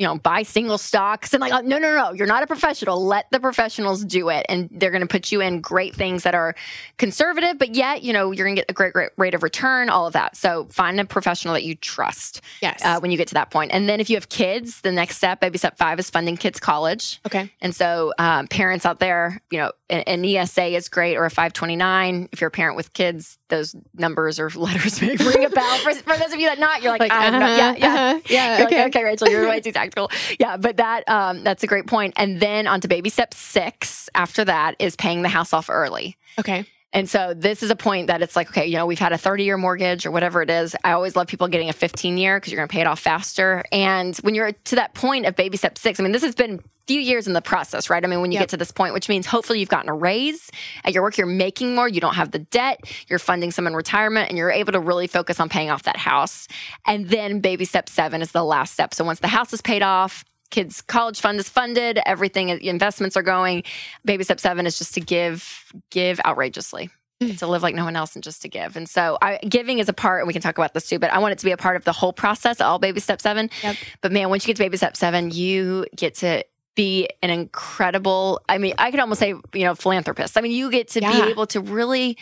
[0.00, 3.04] you know, buy single stocks and like, no, no, no, you're not a professional.
[3.04, 4.46] Let the professionals do it.
[4.48, 6.54] And they're going to put you in great things that are
[6.96, 9.90] conservative, but yet, you know, you're going to get a great, great rate of return,
[9.90, 10.36] all of that.
[10.36, 12.80] So find a professional that you trust Yes.
[12.82, 13.72] uh, when you get to that point.
[13.74, 16.58] And then if you have kids, the next step, baby step five, is funding kids'
[16.60, 17.20] college.
[17.26, 17.52] okay.
[17.60, 22.28] And so, um, parents out there, you know, an, ESA is great or a 529.
[22.32, 25.76] If you're a parent with kids, those numbers or letters may ring a bell.
[25.78, 27.74] For, for those of you that not, you're like, Like, I have no- uh-huh, yeah,
[27.76, 27.86] yeah.
[27.94, 28.58] uh-huh, yeah.
[28.58, 28.82] You're okay.
[28.84, 30.10] like, okay, Rachel, you're way too tactical.
[30.38, 32.14] Yeah, but that um, that's a great point.
[32.16, 34.08] And then on to baby step six.
[34.14, 36.16] After that is paying the house off early.
[36.38, 36.64] Okay.
[36.92, 39.18] And so this is a point that it's like, okay, you know, we've had a
[39.18, 40.74] 30 year mortgage or whatever it is.
[40.82, 42.98] I always love people getting a 15 year because you're going to pay it off
[43.00, 43.64] faster.
[43.70, 46.54] And when you're to that point of baby step six, I mean, this has been
[46.54, 48.02] a few years in the process, right?
[48.04, 48.42] I mean, when you Yep.
[48.42, 50.50] get to this point, which means hopefully you've gotten a raise
[50.84, 53.76] at your work, you're making more, you don't have the debt, you're funding some in
[53.76, 56.48] retirement, and you're able to really focus on paying off that house.
[56.86, 58.94] And then baby step seven is the last step.
[58.94, 63.22] So once the house is paid off, kids college fund is funded everything investments are
[63.22, 63.62] going
[64.04, 66.90] baby step seven is just to give give outrageously
[67.20, 67.38] mm.
[67.38, 68.76] to live like no one else and just to give.
[68.76, 71.12] And so I, giving is a part, and we can talk about this too, but
[71.12, 73.50] I want it to be a part of the whole process, all baby step seven.
[73.62, 73.76] Yep.
[74.00, 76.44] But man, once you get to baby step seven, you get to
[76.76, 80.38] be an incredible, I mean, I could almost say, you know, philanthropist.
[80.38, 81.24] I mean, you get to Yeah.
[81.24, 82.16] be able to really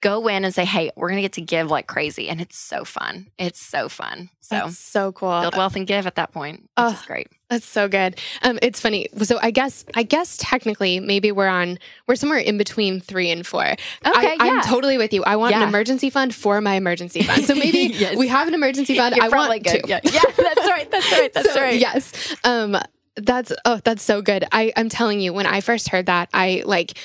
[0.00, 2.28] go in and say, hey, we're going to get to give like crazy.
[2.28, 3.28] And it's so fun.
[3.38, 4.28] It's so fun.
[4.40, 5.40] So That's so cool.
[5.40, 7.28] build wealth and give at that point, which Oh, is great.
[7.48, 8.18] That's so good.
[8.42, 9.08] Um, it's funny.
[9.22, 13.46] So I guess I guess technically maybe we're on we're somewhere in between three and
[13.46, 13.64] four.
[13.64, 14.60] Okay, I, I'm yeah.
[14.62, 15.24] totally with you.
[15.24, 15.62] I want Yeah.
[15.62, 17.44] an emergency fund for my emergency fund.
[17.46, 18.16] So maybe Yes.
[18.16, 19.14] we have an emergency fund.
[19.16, 19.82] You're I probably want good.
[19.84, 19.88] to.
[19.88, 20.00] Yeah.
[20.04, 20.90] yeah, that's right.
[20.90, 21.32] That's right.
[21.32, 21.78] That's So, right.
[21.80, 22.36] Yes.
[22.44, 22.76] Um,
[23.16, 24.44] that's oh, that's so good.
[24.52, 26.98] I I'm telling you, when I first heard that, I like,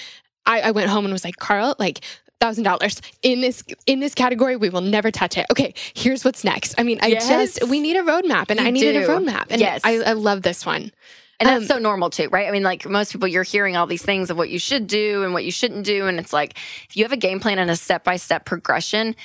[0.46, 2.02] I, I went home and was like, Carl, like.
[2.40, 5.46] Thousand dollars in this in this category, we will never touch it.
[5.52, 6.74] Okay, here's what's next.
[6.78, 7.28] I mean, I Yes.
[7.28, 9.08] just we need a roadmap, and You I needed a do.
[9.08, 9.82] roadmap, and Yes.
[9.84, 10.92] I, I love this one.
[11.42, 12.48] And that's Um, so normal too, right?
[12.48, 15.24] I mean, like most people, you're hearing all these things of what you should do
[15.24, 16.08] and what you shouldn't do.
[16.08, 16.54] And it's like,
[16.90, 19.16] if you have a game plan and a step by step progression,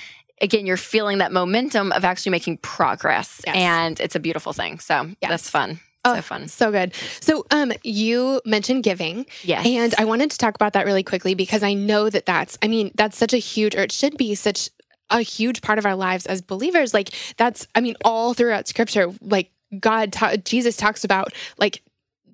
[0.40, 3.40] again, you're feeling that momentum of actually making progress.
[3.46, 3.56] Yes.
[3.56, 4.78] And it's a beautiful thing.
[4.80, 5.30] So Yes.
[5.30, 5.80] that's fun.
[6.04, 6.48] Oh, so fun.
[6.48, 6.92] So good.
[7.20, 9.66] So, um, you mentioned giving, Yes.
[9.66, 12.68] and I wanted to talk about that really quickly because I know that that's, I
[12.68, 14.68] mean, that's such a huge, or it should be such
[15.10, 16.92] a huge part of our lives as believers.
[16.94, 19.50] Like, that's, I mean, all throughout Scripture, like
[19.80, 21.82] God, ta- Jesus talks about like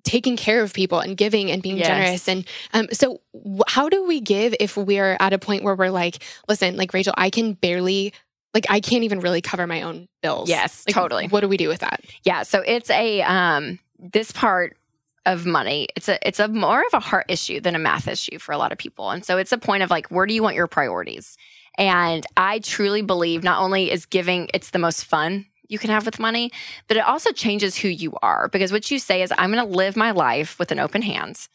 [0.02, 1.86] taking care of people and giving and being Yes.
[1.86, 2.28] generous.
[2.28, 5.90] And um, so, wh- how do we give if we're at a point where we're
[5.90, 8.14] like, listen, like Rachel, I can barely.
[8.54, 10.48] Like I can't even really cover my own bills.
[10.48, 11.28] Yes, Like, totally.
[11.28, 12.00] What do we do with that?
[12.24, 14.76] Yeah, so it's a um this part
[15.26, 18.38] of money, it's a it's a more of a heart issue than a math issue
[18.38, 19.10] for a lot of people.
[19.10, 21.36] And so it's a point of like where do you want your priorities?
[21.78, 26.04] And I truly believe not only is giving it's the most fun you can have
[26.04, 26.50] with money,
[26.88, 29.76] but it also changes who you are because what you say is I'm going to
[29.76, 31.46] live my life with an open hand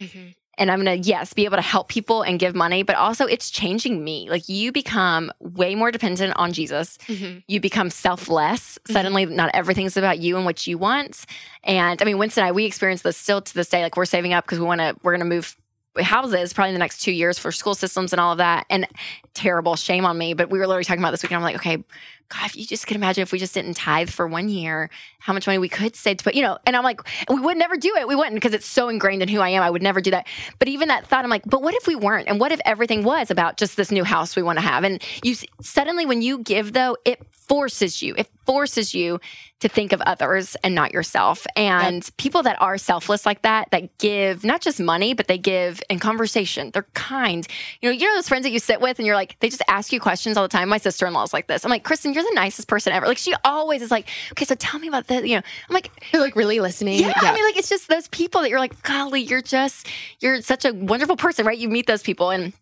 [0.58, 3.26] and I'm going to, yes, be able to help people and give money, but also
[3.26, 4.30] it's changing me.
[4.30, 6.98] Like you become way more dependent on Jesus.
[7.08, 7.44] Mhm.
[7.48, 8.80] You become selfless.
[8.88, 11.26] Suddenly, not everything's about you and what you want.
[11.64, 13.84] And I mean, Winston and I, we experience this still to this day.
[13.84, 15.56] Like we're saving up because we want to, we're going to move
[16.02, 18.66] houses probably in the next two years for school systems and all of that.
[18.70, 18.88] And
[19.34, 20.34] terrible shame on me.
[20.34, 21.38] But we were literally talking about this weekend.
[21.38, 21.84] I'm like, okay,
[22.30, 25.34] God, if you just can imagine if we just didn't tithe for one year, how
[25.34, 27.78] much money we could save to put, you know, and I'm like, we would never
[27.78, 28.08] do it.
[28.08, 29.64] We wouldn't because it's so ingrained in who I am.
[29.64, 30.28] I would never do that.
[30.60, 32.28] But even that thought, I'm like, but what if we weren't?
[32.28, 34.84] And what if everything was about just this new house we want to have?
[34.84, 39.20] And you suddenly, when you give, though, it forces you, it forces you
[39.60, 41.46] to think of others and not yourself.
[41.56, 45.82] And people that are selfless like that, that give not just money, but they give
[45.90, 46.72] in conversation.
[46.72, 47.48] They're kind.
[47.82, 49.62] You know, you know those friends that you sit with and you're like, they just
[49.68, 50.70] ask you questions all the time.
[50.70, 51.64] My sister in law is like this.
[51.64, 53.06] I'm like, Kristen, you're the nicest person ever.
[53.06, 55.26] Like she always is like, okay, so tell me about this.
[55.26, 57.00] You know, I'm like, You're like really listening.
[57.00, 59.88] yeah, I mean, like it's just those people that you're like, golly, you're just
[60.20, 61.58] you're such a wonderful person, right?
[61.58, 62.54] You meet those people and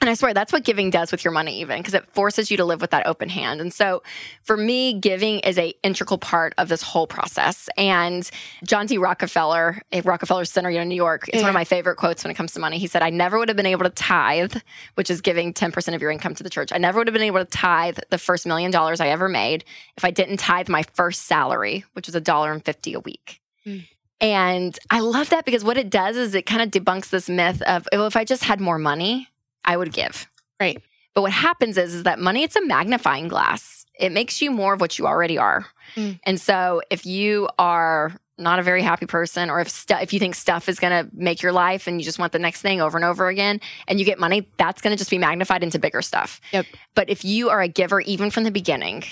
[0.00, 2.56] and I swear that's what giving does with your money, even because it forces you
[2.58, 3.60] to live with that open hand.
[3.60, 4.02] And so,
[4.42, 7.68] for me, giving is a integral part of this whole process.
[7.76, 8.28] And
[8.64, 8.98] John D.
[8.98, 12.30] Rockefeller, eh, at Rockefeller Center, know, New York, it's one of my favorite quotes when
[12.30, 12.78] it comes to money.
[12.78, 14.56] He said, "I never would have been able to tithe,
[14.94, 16.72] which is giving ten percent of your income to the church.
[16.72, 19.64] I never would have been able to tithe the first million dollars I ever made
[19.96, 23.40] if I didn't tithe my first salary, which was a dollar and fifty a week."
[23.66, 23.84] Mm.
[24.20, 27.62] And I love that because what it does is it kind of debunks this myth
[27.62, 29.28] of well, if I just had more money,
[29.64, 30.26] I would give.
[30.60, 30.82] Right.
[31.14, 33.84] But what happens is, is that money, it's a magnifying glass.
[33.98, 35.66] It makes you more of what you already are.
[35.96, 36.20] Mm.
[36.24, 40.36] And so if you are not a very happy person, or if if you think
[40.36, 42.96] stuff is going to make your life and you just want the next thing over
[42.96, 46.02] and over again, and you get money, that's going to just be magnified into bigger
[46.02, 46.40] stuff.
[46.52, 46.66] Yep.
[46.94, 49.02] But if you are a giver, even from the beginning,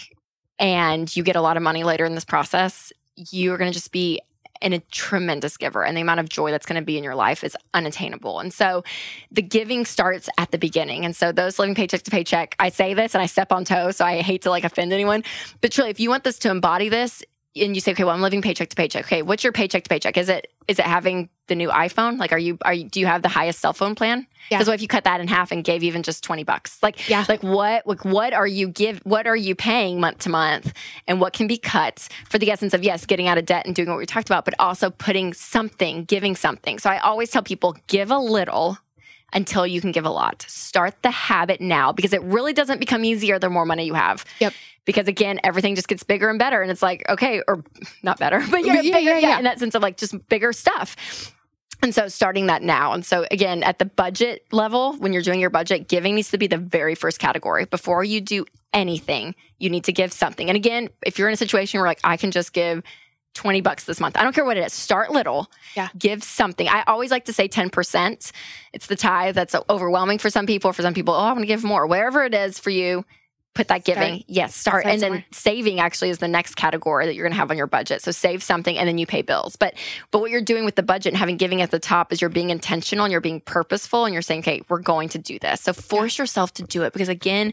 [0.59, 3.75] and you get a lot of money later in this process, you are going to
[3.75, 4.21] just be
[4.63, 7.15] and a tremendous giver and the amount of joy that's going to be in your
[7.15, 8.41] life is unattainable.
[8.41, 8.85] And so
[9.31, 11.05] the giving starts at the beginning.
[11.05, 13.97] And so those living paycheck to paycheck, I say this and I step on toes,
[13.97, 15.25] so I hate to like offend anyone,
[15.61, 17.23] but truly if you want this to embody this
[17.57, 19.05] and you say, okay, well, I'm living paycheck to paycheck.
[19.07, 20.17] Okay, what's your paycheck to paycheck?
[20.17, 22.19] Is it is it having the new iPhone?
[22.19, 24.27] Like, are you are you do you have the highest cell phone plan?
[24.51, 24.59] Yeah.
[24.59, 26.83] Because what if you cut that in half and gave even just twenty bucks?
[26.83, 27.25] Like, Yeah.
[27.29, 30.73] like what like what are you give what are you paying month to month,
[31.07, 33.75] and what can be cut for the essence of yes, getting out of debt and
[33.75, 36.79] doing what we talked about, but also putting something, giving something.
[36.79, 38.79] So I always tell people, give a little
[39.33, 40.45] until you can give a lot.
[40.49, 44.25] Start the habit now because it really doesn't become easier the more money you have.
[44.41, 44.53] Yep.
[44.87, 46.63] Because again, everything just gets bigger and better.
[46.63, 47.63] And it's like, okay, or
[48.03, 50.55] not better, but yeah, Yeah, bigger, yeah, yeah, in that sense of like just bigger
[50.55, 51.35] stuff.
[51.83, 52.95] And so starting that now.
[52.95, 56.39] And so again, at the budget level, when you're doing your budget, giving needs to
[56.39, 57.67] be the very first category.
[57.67, 60.49] Before you do anything, you need to give something.
[60.49, 62.83] And again, if you're in a situation where like I can just give
[63.37, 64.17] 20 bucks this month.
[64.17, 64.73] I don't care what it is.
[64.73, 65.51] Start little.
[65.77, 65.89] Yeah.
[65.97, 66.69] Give something.
[66.69, 68.33] I always like to say 10%.
[68.73, 70.73] It's the tithe that's overwhelming for some people.
[70.73, 71.87] For some people, oh, I want to give more.
[71.87, 73.05] Wherever it is for you,
[73.57, 74.23] put that giving.
[74.29, 74.83] Yes, start.
[74.83, 77.57] Start and then saving actually is the next category that you're going to have on
[77.57, 78.03] your budget.
[78.03, 79.57] So save something and then you pay bills.
[79.57, 79.75] But
[80.11, 82.31] but what you're doing with the budget and having giving at the top is you're
[82.31, 85.63] being intentional and you're being purposeful and you're saying, "Okay, we're going to do this."
[85.63, 87.53] So force yourself to do it because again,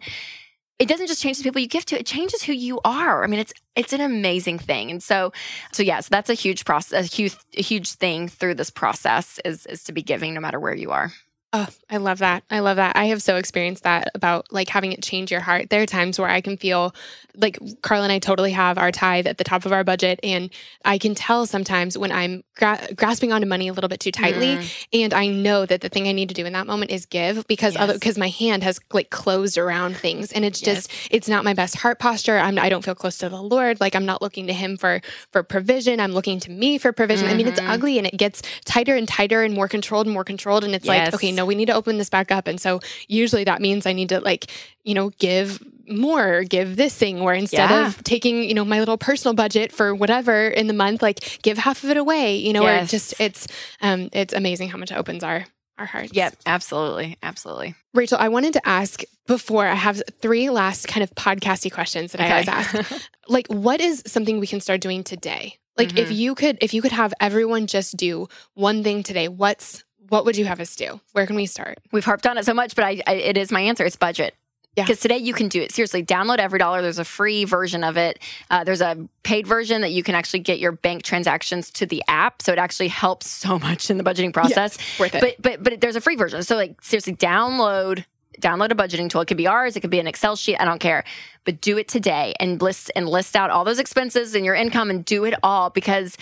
[0.80, 3.24] it doesn't just change the people you give to; it changes who you are.
[3.24, 5.32] I mean, it's it's an amazing thing, and so
[5.72, 9.40] so yeah, so that's a huge process, a huge a huge thing through this process
[9.46, 11.12] is is to be giving no matter where you are.
[11.56, 12.44] Oh, I love that.
[12.50, 12.98] I love that.
[12.98, 15.70] I have so experienced that about like having it change your heart.
[15.70, 16.96] There are times where I can feel
[17.36, 20.20] like Carl and I totally have our tithe at the top of our budget.
[20.24, 20.50] And
[20.84, 24.58] I can tell sometimes when I'm gra- grasping onto money a little bit too tightly.
[24.58, 24.88] Mm-hmm.
[25.04, 27.46] And I know that the thing I need to do in that moment is give
[27.48, 28.00] because other, Yes.
[28.00, 30.32] because my hand has like closed around things.
[30.32, 32.38] And it's just, it's not my best heart posture.
[32.38, 33.80] I'm, I don't feel close to the Lord.
[33.80, 35.02] Like I'm not looking to him for,
[35.32, 36.00] for provision.
[36.00, 37.28] I'm looking to me for provision.
[37.28, 37.70] I mean, it's mm-hmm.
[37.70, 40.64] ugly and it gets tighter and tighter and more controlled and more controlled.
[40.64, 42.48] And it's like, okay, no, we need to open this back up.
[42.48, 44.52] And so usually that means I need to like,
[44.84, 47.88] you know, give more, give this thing, where instead Yeah.
[47.88, 51.58] of taking, you know, my little personal budget for whatever in the month, like give
[51.58, 52.92] half of it away, you know, or Yes.
[52.92, 53.48] just it's
[53.82, 55.46] um it's amazing how much it opens our
[55.78, 56.12] our hearts.
[56.14, 57.74] Yep, absolutely, absolutely.
[57.96, 62.22] Rachel, I wanted to ask before I have three last kind of podcasty questions that
[62.22, 62.76] I always ask.
[63.28, 65.58] like what is something we can start doing today?
[65.76, 66.14] Like if Mm-hmm.
[66.18, 69.84] you could if you could have everyone just do one thing today, what's
[70.14, 71.02] what would you have us do?
[71.14, 71.80] Where can we start?
[71.92, 73.84] We've harped on it so much, but I, I it is my answer.
[73.84, 74.36] It's budget.
[74.76, 74.84] Yeah.
[74.84, 75.72] Because today you can do it.
[75.72, 76.82] Seriously, download EveryDollar.
[76.82, 78.20] There's a free version of it.
[78.50, 82.04] Uh, there's a paid version that you can actually get your bank transactions to the
[82.08, 82.44] app.
[82.44, 84.78] So it actually helps so much in the budgeting process.
[85.00, 85.22] worth it.
[85.22, 86.44] But but but there's a free version.
[86.44, 88.06] So like seriously, download
[88.40, 89.22] download a budgeting tool.
[89.22, 89.76] It could be ours.
[89.76, 90.58] It could be an Excel sheet.
[90.60, 91.04] I don't care.
[91.44, 94.92] But do it today and list and list out all those expenses and your income
[94.92, 96.18] and do it all because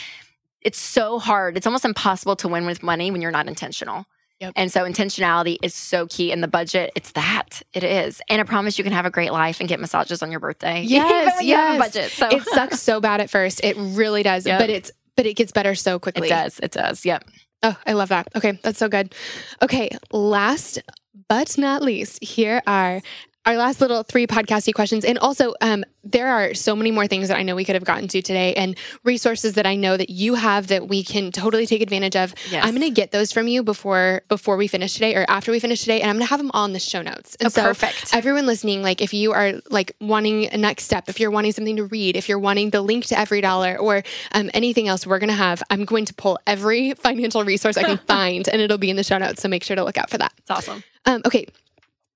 [0.62, 1.58] it's so hard.
[1.58, 4.06] It's almost impossible to win with money when you're not intentional.
[4.40, 4.54] Yep.
[4.56, 6.92] And so intentionality is so key in the budget.
[6.96, 7.62] It's that.
[7.74, 8.22] It is.
[8.28, 10.82] And I promise you can have a great life and get massages on your birthday.
[10.92, 11.94] Yes, when you have a yes.
[11.94, 12.12] budget.
[12.12, 13.62] So it sucks so bad at first.
[13.64, 14.48] It really does.
[14.48, 14.60] Yep.
[14.60, 16.28] But it's but it gets better so quickly.
[16.28, 16.60] it does.
[16.60, 17.06] It does.
[17.06, 17.24] Yep.
[17.64, 18.30] Oh, I love that.
[18.36, 19.14] Okay, that's so good.
[19.62, 20.82] Okay, last
[21.28, 23.02] but not least, here are
[23.46, 25.04] our last little three podcasty questions.
[25.04, 27.84] And also, um, there are so many more things that I know we could have
[27.84, 31.66] gotten to today and resources that I know that you have that we can totally
[31.66, 32.34] take advantage of.
[32.52, 32.64] Yes.
[32.66, 35.82] I'm gonna get those from you before before we finish today or after we finish
[35.82, 37.36] today, and I'm gonna have them all in the show notes.
[37.40, 38.14] And Oh, so perfect.
[38.14, 41.76] everyone listening, like if you are like wanting a next step, if you're wanting something
[41.78, 45.30] to read, if you're wanting the link to EveryDollar or um, anything else we're going
[45.30, 48.90] to have, I'm going to pull every financial resource I can find and it'll be
[48.90, 49.42] in the show notes.
[49.42, 50.32] So make sure to look out for that.
[50.38, 50.84] It's awesome.
[51.06, 51.48] Um, okay.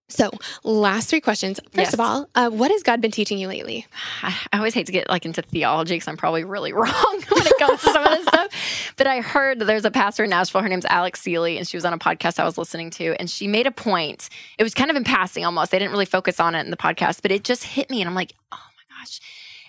[0.08, 0.30] So
[0.64, 1.60] last three questions.
[1.72, 1.94] First Yes.
[1.94, 3.88] of all, uh, what has God been teaching you lately?
[4.22, 7.48] I, I always hate to get like into theology because I'm probably really wrong when
[7.48, 8.94] it comes to some of this stuff.
[8.98, 10.62] But I heard that there's a pastor in Nashville.
[10.62, 13.30] Her name's Alex Seeley, and she was on a podcast I was listening to, and
[13.30, 14.30] she made a point.
[14.60, 15.72] It was kind of in passing almost.
[15.72, 18.08] They didn't really focus on it in the podcast, but it just hit me, and
[18.08, 19.20] I'm like, oh my gosh.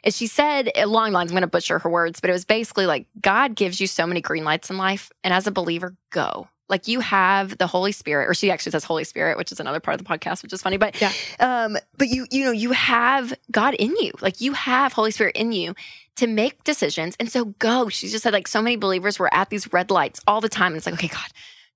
[0.05, 2.87] And she said along lines, I'm going to butcher her words, but it was basically
[2.87, 6.49] like God gives you so many green lights in life, and as a believer, go.
[6.69, 9.81] Like you have the Holy Spirit, or she actually says Holy Spirit, which is another
[9.81, 10.77] part of the podcast, which is funny.
[10.77, 11.13] But Yeah.
[11.39, 15.37] um, but you you know you have God in you, like you have Holy Spirit
[15.37, 15.75] in you
[16.17, 17.89] to make decisions, and so go.
[17.89, 20.69] She just said like so many believers were at these red lights all the time,
[20.73, 21.29] and it's like okay, God,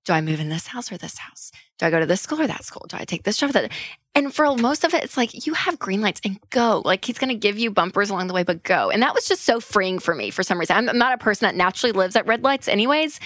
[0.05, 1.51] do I move in this house or this house?
[1.77, 2.85] Do I go to this school or that school?
[2.89, 3.71] Do I take this job or that?
[4.13, 6.81] And for most of it, it's like you have green lights and go.
[6.83, 8.89] Like he's going to give you bumpers along the way, but go.
[8.89, 10.75] And that was just so freeing for me for some reason.
[10.75, 13.21] I'm, I'm not a person that naturally lives at red lights, anyways.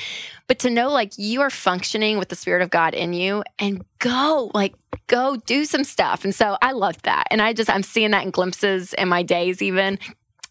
[0.48, 3.84] But to know like you are functioning with the Spirit of God in you and
[3.98, 4.76] go, like
[5.08, 6.24] go do some stuff.
[6.24, 7.26] And so I loved that.
[7.32, 9.98] And I just, I'm seeing that in glimpses in my days, even.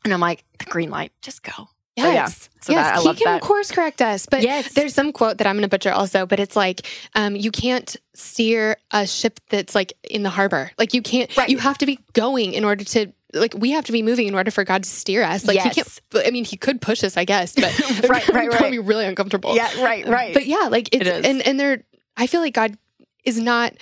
[0.04, 1.68] And I'm like, the green light, just go.
[1.96, 2.12] So, yeah.
[2.12, 2.48] Yes.
[2.60, 3.04] So yes.
[3.04, 3.42] that- he can that.
[3.42, 4.26] course correct us.
[4.26, 4.72] But Yes.
[4.72, 6.80] there's some quote that I'm going to butcher also, but it's like,
[7.14, 10.70] um, you can't steer a ship that's like in the harbor.
[10.78, 11.48] Like you can't, Right.
[11.48, 14.34] you have to be going in order to, like we have to be moving in
[14.34, 15.46] order for God to steer us.
[15.46, 17.78] Like he can't, I mean, he could push us, I guess, but
[18.08, 18.70] Right, right, right.
[18.70, 19.54] be really uncomfortable.
[19.54, 20.34] Yeah, right, right.
[20.34, 21.24] But yeah, like it's, It is.
[21.26, 21.82] and, and they're,
[22.16, 22.76] I feel like God
[23.24, 23.72] is not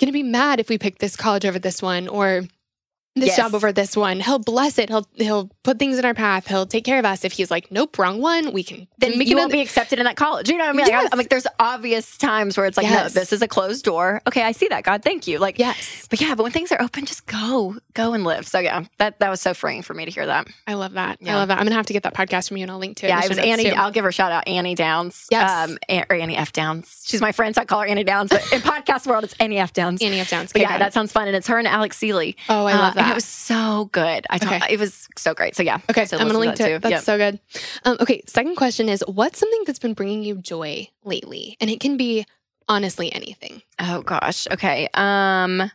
[0.00, 2.42] going to be mad if we pick this college over this one or
[3.16, 3.36] this Yes.
[3.36, 4.18] job over this one.
[4.20, 4.88] He'll bless it.
[4.88, 6.46] He'll he'll put things in our path.
[6.48, 7.24] He'll take care of us.
[7.24, 10.04] If he's like, nope, wrong one, we can then make you won't be accepted in
[10.04, 10.48] that college.
[10.50, 10.82] You know what I mean?
[10.86, 11.08] Like, Yes.
[11.12, 13.14] I'm like, there's obvious times where it's like, Yes.
[13.14, 14.20] no, this is a closed door.
[14.26, 14.82] Okay, I see that.
[14.84, 15.38] God, thank you.
[15.38, 18.46] Like, Yes, but yeah, but when things are open, just go, go and live.
[18.48, 20.48] So yeah, that that was so freeing for me to hear that.
[20.66, 21.18] I love that.
[21.24, 21.58] I love that.
[21.58, 23.10] I'm gonna have to get that podcast from you, and I'll link to it.
[23.10, 23.64] Yeah, it was Annie.
[23.70, 23.76] too.
[23.76, 25.28] I'll give her a shout out, Annie Downs.
[25.30, 25.70] Yes.
[25.70, 27.02] um, or Annie F Downs.
[27.06, 28.30] She's my friend, so I call her Annie Downs.
[28.30, 30.02] But in podcast world, it's Annie F Downs.
[30.02, 30.30] Annie F.
[30.30, 30.50] Downs.
[30.52, 30.92] Okay, yeah, that it.
[30.94, 32.36] sounds fun, and it's her and Alex Seeley.
[32.48, 33.03] Oh, I Uh, love that.
[33.04, 33.12] That.
[33.12, 34.26] It was so good.
[34.30, 34.56] I Okay.
[34.56, 34.66] okay.
[34.74, 35.56] it was so great.
[35.56, 35.78] So yeah.
[35.90, 36.74] Okay, So I'm gonna link to that it.
[36.74, 36.78] too.
[36.80, 37.02] That's Yep.
[37.02, 37.40] so good.
[37.84, 41.56] Um, okay, second question is what's something that's been bringing you joy lately?
[41.60, 42.26] And it can be
[42.68, 43.62] honestly anything.
[43.78, 44.46] Oh gosh.
[44.50, 44.88] Okay.
[44.94, 45.70] Um,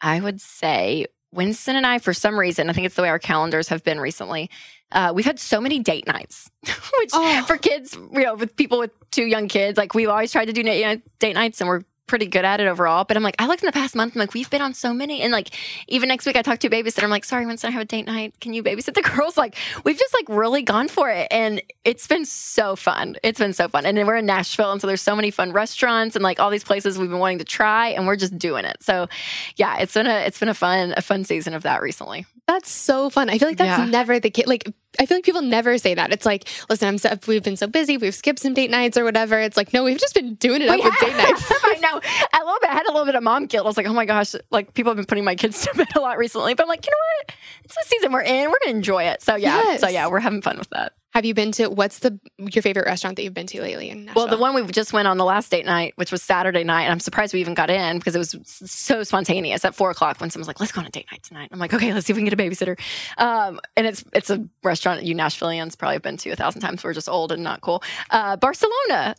[0.00, 3.18] I would say Winston and I, for some reason, I think it's the way our
[3.18, 4.50] calendars have been recently.
[4.92, 7.42] Uh, we've had so many date nights, which Oh.
[7.46, 10.52] for kids, you know, with people with two young kids, like we've always tried to
[10.52, 13.04] do na- you know, date nights, and we're pretty good at it overall.
[13.04, 14.94] But I'm like, I looked in the past month, I'm like, we've been on so
[14.94, 15.50] many, and like
[15.88, 17.02] even next week, I talked to a babysitter.
[17.02, 18.34] I'm like, sorry, Winston, I have a date night.
[18.40, 19.36] Can you babysit the girls?
[19.36, 23.16] Like, we've just like really gone for it, and it's been so fun.
[23.22, 25.52] It's been so fun, and then we're in Nashville, and so there's so many fun
[25.52, 28.64] restaurants and like all these places we've been wanting to try, and we're just doing
[28.64, 28.76] it.
[28.82, 29.08] So,
[29.56, 32.26] yeah, it's been a it's been a fun a fun season of that recently.
[32.46, 33.28] That's so fun.
[33.28, 33.86] I feel like that's Yeah.
[33.86, 34.46] never the case.
[34.46, 36.12] Like, I feel like people never say that.
[36.12, 39.04] It's like, listen, I'm so, we've been so busy, we've skipped some date nights or
[39.04, 39.38] whatever.
[39.38, 41.50] It's like, no, we've just been doing it up We with date nights.
[41.50, 42.00] I know.
[42.32, 42.70] A little bit.
[42.70, 43.66] I had a little bit of mom guilt.
[43.66, 45.88] I was like, oh my gosh, like people have been putting my kids to bed
[45.94, 46.54] a lot recently.
[46.54, 47.36] But I'm like, you know what?
[47.64, 48.50] It's the season we're in.
[48.50, 49.22] We're gonna enjoy it.
[49.22, 49.76] So yeah.
[49.76, 50.92] So yeah, we're having fun with that.
[51.16, 54.04] Have you been to what's the your favorite restaurant that you've been to lately in
[54.04, 54.26] Nashville?
[54.26, 56.82] Well, the one we just went on the last date night, which was Saturday night,
[56.82, 60.20] and I'm surprised we even got in because it was so spontaneous at four o'clock
[60.20, 62.12] when someone's like, "Let's go on a date night tonight." I'm like, "Okay, let's see
[62.12, 62.78] if we can get a babysitter."
[63.16, 66.82] Um, and it's it's a restaurant you Nashvilleians probably have been to a thousand times.
[66.84, 67.82] We're just old and not cool.
[68.10, 69.14] Uh, Barcelona.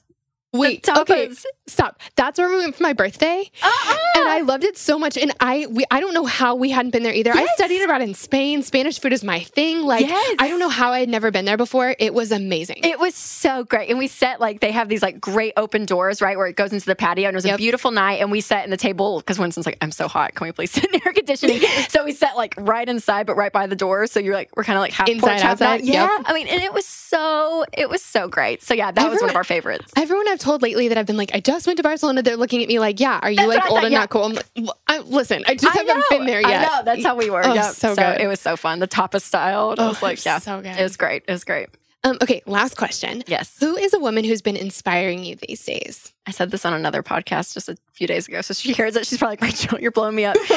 [0.54, 1.30] Wait, okay,
[1.68, 2.00] stop.
[2.16, 3.98] That's where we went for my birthday, Uh-uh.
[4.16, 5.18] and I loved it so much.
[5.18, 7.32] And I, we, I don't know how we hadn't been there either.
[7.34, 8.64] I studied abroad in Spain.
[8.64, 9.82] Spanish food is my thing.
[9.82, 10.36] Like, Yes.
[10.40, 11.94] I don't know how I had never been there before.
[12.00, 12.78] It was amazing.
[12.84, 13.90] It was so great.
[13.90, 16.72] And we sat like they have these like great open doors, right, where it goes
[16.72, 17.28] into the patio.
[17.28, 17.56] And it was Yep.
[17.56, 18.22] a beautiful night.
[18.22, 20.34] And we sat in the table because Winston's like, I'm so hot.
[20.34, 21.60] Can we please sit in air conditioning?
[21.90, 24.08] so we sat like right inside, but right by the door.
[24.08, 25.82] So you're like, we're kind of like half Inside, porch, half outside?
[25.82, 25.84] out.
[25.84, 26.08] Yeah.
[26.18, 26.26] Yep.
[26.26, 28.64] I mean, and it was so, it was so great.
[28.64, 29.92] So yeah, that was one of our favorites.
[29.98, 32.22] Everyone I've told lately that I've been like, I just went to Barcelona.
[32.22, 34.00] They're looking at me like, yeah, are you That's like old thought, and yeah.
[34.00, 34.24] not cool?
[34.24, 36.72] I'm like, "Well, I, listen, I just I haven't know, been there yet.
[36.72, 36.84] I know.
[36.86, 37.46] That's how we were.
[37.46, 37.74] Oh, Yep.
[37.74, 38.22] so good.
[38.22, 38.80] It was so fun.
[38.80, 39.72] The tapas style.
[39.72, 40.40] And I Oh, was like, yeah.
[40.40, 40.78] so good.
[40.78, 41.24] It was great.
[41.28, 41.70] It was great.
[42.04, 43.24] Um, okay, last question.
[43.28, 43.58] Yes.
[43.60, 46.14] Who is a woman who's been inspiring you these days?
[46.26, 48.42] I said this on another podcast just a few days ago.
[48.42, 49.06] So she hears it.
[49.08, 50.38] She's probably like, Rachel, you're blowing me up.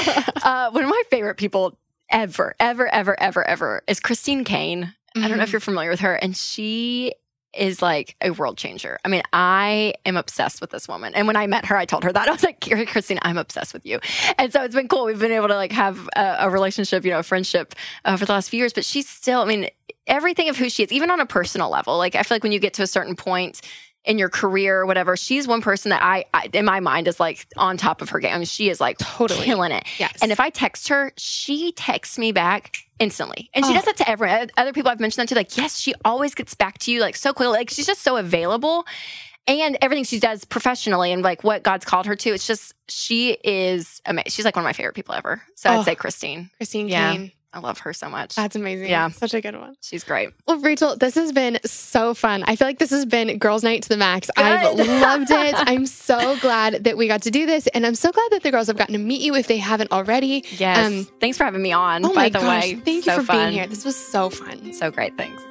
[0.45, 1.77] uh, one of my favorite people
[2.11, 4.95] ever, ever, ever, ever, ever is Christine Caine.
[5.17, 6.15] I don't know if you're familiar with her.
[6.15, 7.15] And she
[7.55, 8.99] is like a world changer.
[9.05, 11.15] I mean, I am obsessed with this woman.
[11.15, 12.29] And when I met her, I told her that.
[12.29, 14.01] I was like, Christine, I'm obsessed with you.
[14.39, 15.05] And so it's been cool.
[15.07, 17.75] We've been able to like have a, a relationship, you know, a friendship
[18.05, 18.73] uh, for the last few years.
[18.73, 19.69] But she's still, I mean,
[20.07, 21.97] everything of who she is, even on a personal level.
[21.97, 23.61] Like, I feel like when you get to a certain point,
[24.05, 27.21] in your career or whatever, she's one person that I, I, in my mind, is
[27.21, 28.33] like on top of her game.
[28.35, 29.45] I mean, she is like Totally.
[29.45, 29.85] killing it.
[29.99, 30.17] Yes.
[30.23, 33.51] And if I text her, she texts me back instantly.
[33.53, 33.75] And she Oh.
[33.75, 34.51] does that to everyone.
[34.57, 37.15] Other people I've mentioned that to, like, yes, she always gets back to you like
[37.17, 37.53] so quickly.
[37.59, 38.87] Like, she's just so available.
[39.47, 43.33] And everything she does professionally and like what God's called her to, it's just, she
[43.43, 44.31] is amazing.
[44.31, 45.43] She's like one of my favorite people ever.
[45.57, 45.79] So Oh.
[45.81, 46.51] I'd say Christine.
[46.59, 47.13] Christine Yeah.
[47.13, 47.33] Caine.
[47.53, 48.37] I love her so much.
[48.37, 48.89] That's amazing.
[48.91, 49.09] Yeah.
[49.09, 49.75] Such a good one.
[49.83, 50.31] She's great.
[50.47, 52.45] Well, Rachel, this has been so fun.
[52.47, 54.31] I feel like this has been girls' night to the max.
[54.37, 55.55] I've loved it.
[55.57, 57.67] I'm so glad that we got to do this.
[57.69, 59.91] And I'm so glad that the girls have gotten to meet you if they haven't
[59.91, 60.45] already.
[60.59, 60.87] Yes.
[60.87, 62.05] Um, Thanks for having me on.
[62.05, 62.63] Oh by my the gosh.
[62.63, 62.75] way.
[62.77, 63.37] Thank you for fun.
[63.37, 63.67] being here.
[63.67, 64.73] This was so fun.
[64.73, 65.17] So great.
[65.17, 65.43] Thanks.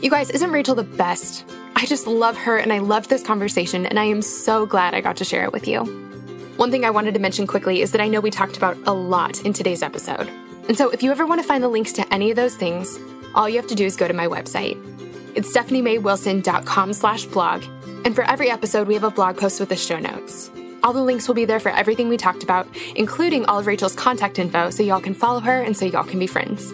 [0.00, 1.44] You guys, isn't Rachel the best?
[1.74, 5.00] I just love her and I loved this conversation, and I am so glad I
[5.00, 6.07] got to share it with you.
[6.58, 8.92] One thing I wanted to mention quickly is that I know we talked about a
[8.92, 10.28] lot in today's episode.
[10.66, 12.98] And so if you ever want to find the links to any of those things,
[13.36, 14.76] all you have to do is go to my website.
[15.36, 17.62] It's stephaniemaywilson.com slash blog,
[18.04, 20.50] and for every episode, we have a blog post with the show notes.
[20.82, 23.94] All the links will be there for everything we talked about, including all of Rachel's
[23.94, 26.72] contact info, so y'all can follow her and so y'all can be friends.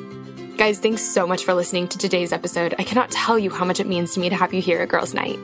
[0.56, 2.74] Guys, thanks so much for listening to today's episode.
[2.78, 4.88] I cannot tell you how much it means to me to have you here at
[4.88, 5.38] Girls Night.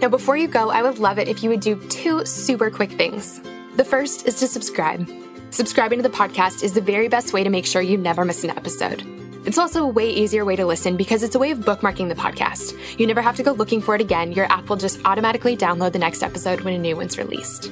[0.00, 2.92] Now, before you go, I would love it if you would do two super quick
[2.92, 3.40] things.
[3.76, 5.08] The first is to subscribe.
[5.50, 8.44] Subscribing to the podcast is the very best way to make sure you never miss
[8.44, 9.02] an episode.
[9.46, 12.14] It's also a way easier way to listen because it's a way of bookmarking the
[12.14, 12.98] podcast.
[12.98, 14.32] You never have to go looking for it again.
[14.32, 17.64] Your app will just automatically download the next episode when a new one's released.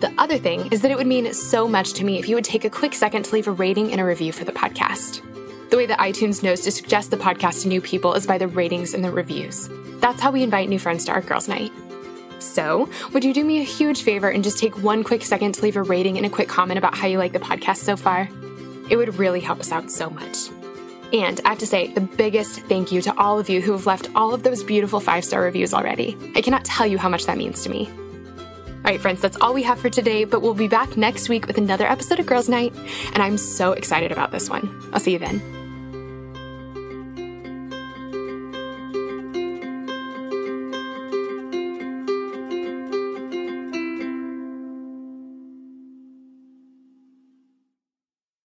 [0.00, 2.44] The other thing is that it would mean so much to me if you would
[2.44, 5.22] take a quick second to leave a rating and a review for the podcast.
[5.70, 8.48] The way that iTunes knows to suggest the podcast to new people is by the
[8.48, 9.68] ratings and the reviews.
[10.00, 11.72] That's how we invite new friends to our girls' night.
[12.38, 15.62] So, would you do me a huge favor and just take one quick second to
[15.62, 18.28] leave a rating and a quick comment about how you like the podcast so far?
[18.88, 20.48] It would really help us out so much.
[21.12, 23.86] And I have to say, the biggest thank you to all of you who have
[23.86, 26.16] left all of those beautiful five star reviews already.
[26.34, 27.88] I cannot tell you how much that means to me.
[27.88, 31.46] All right, friends, that's all we have for today, but we'll be back next week
[31.46, 32.72] with another episode of Girls Night,
[33.12, 34.70] and I'm so excited about this one.
[34.92, 35.57] I'll see you then.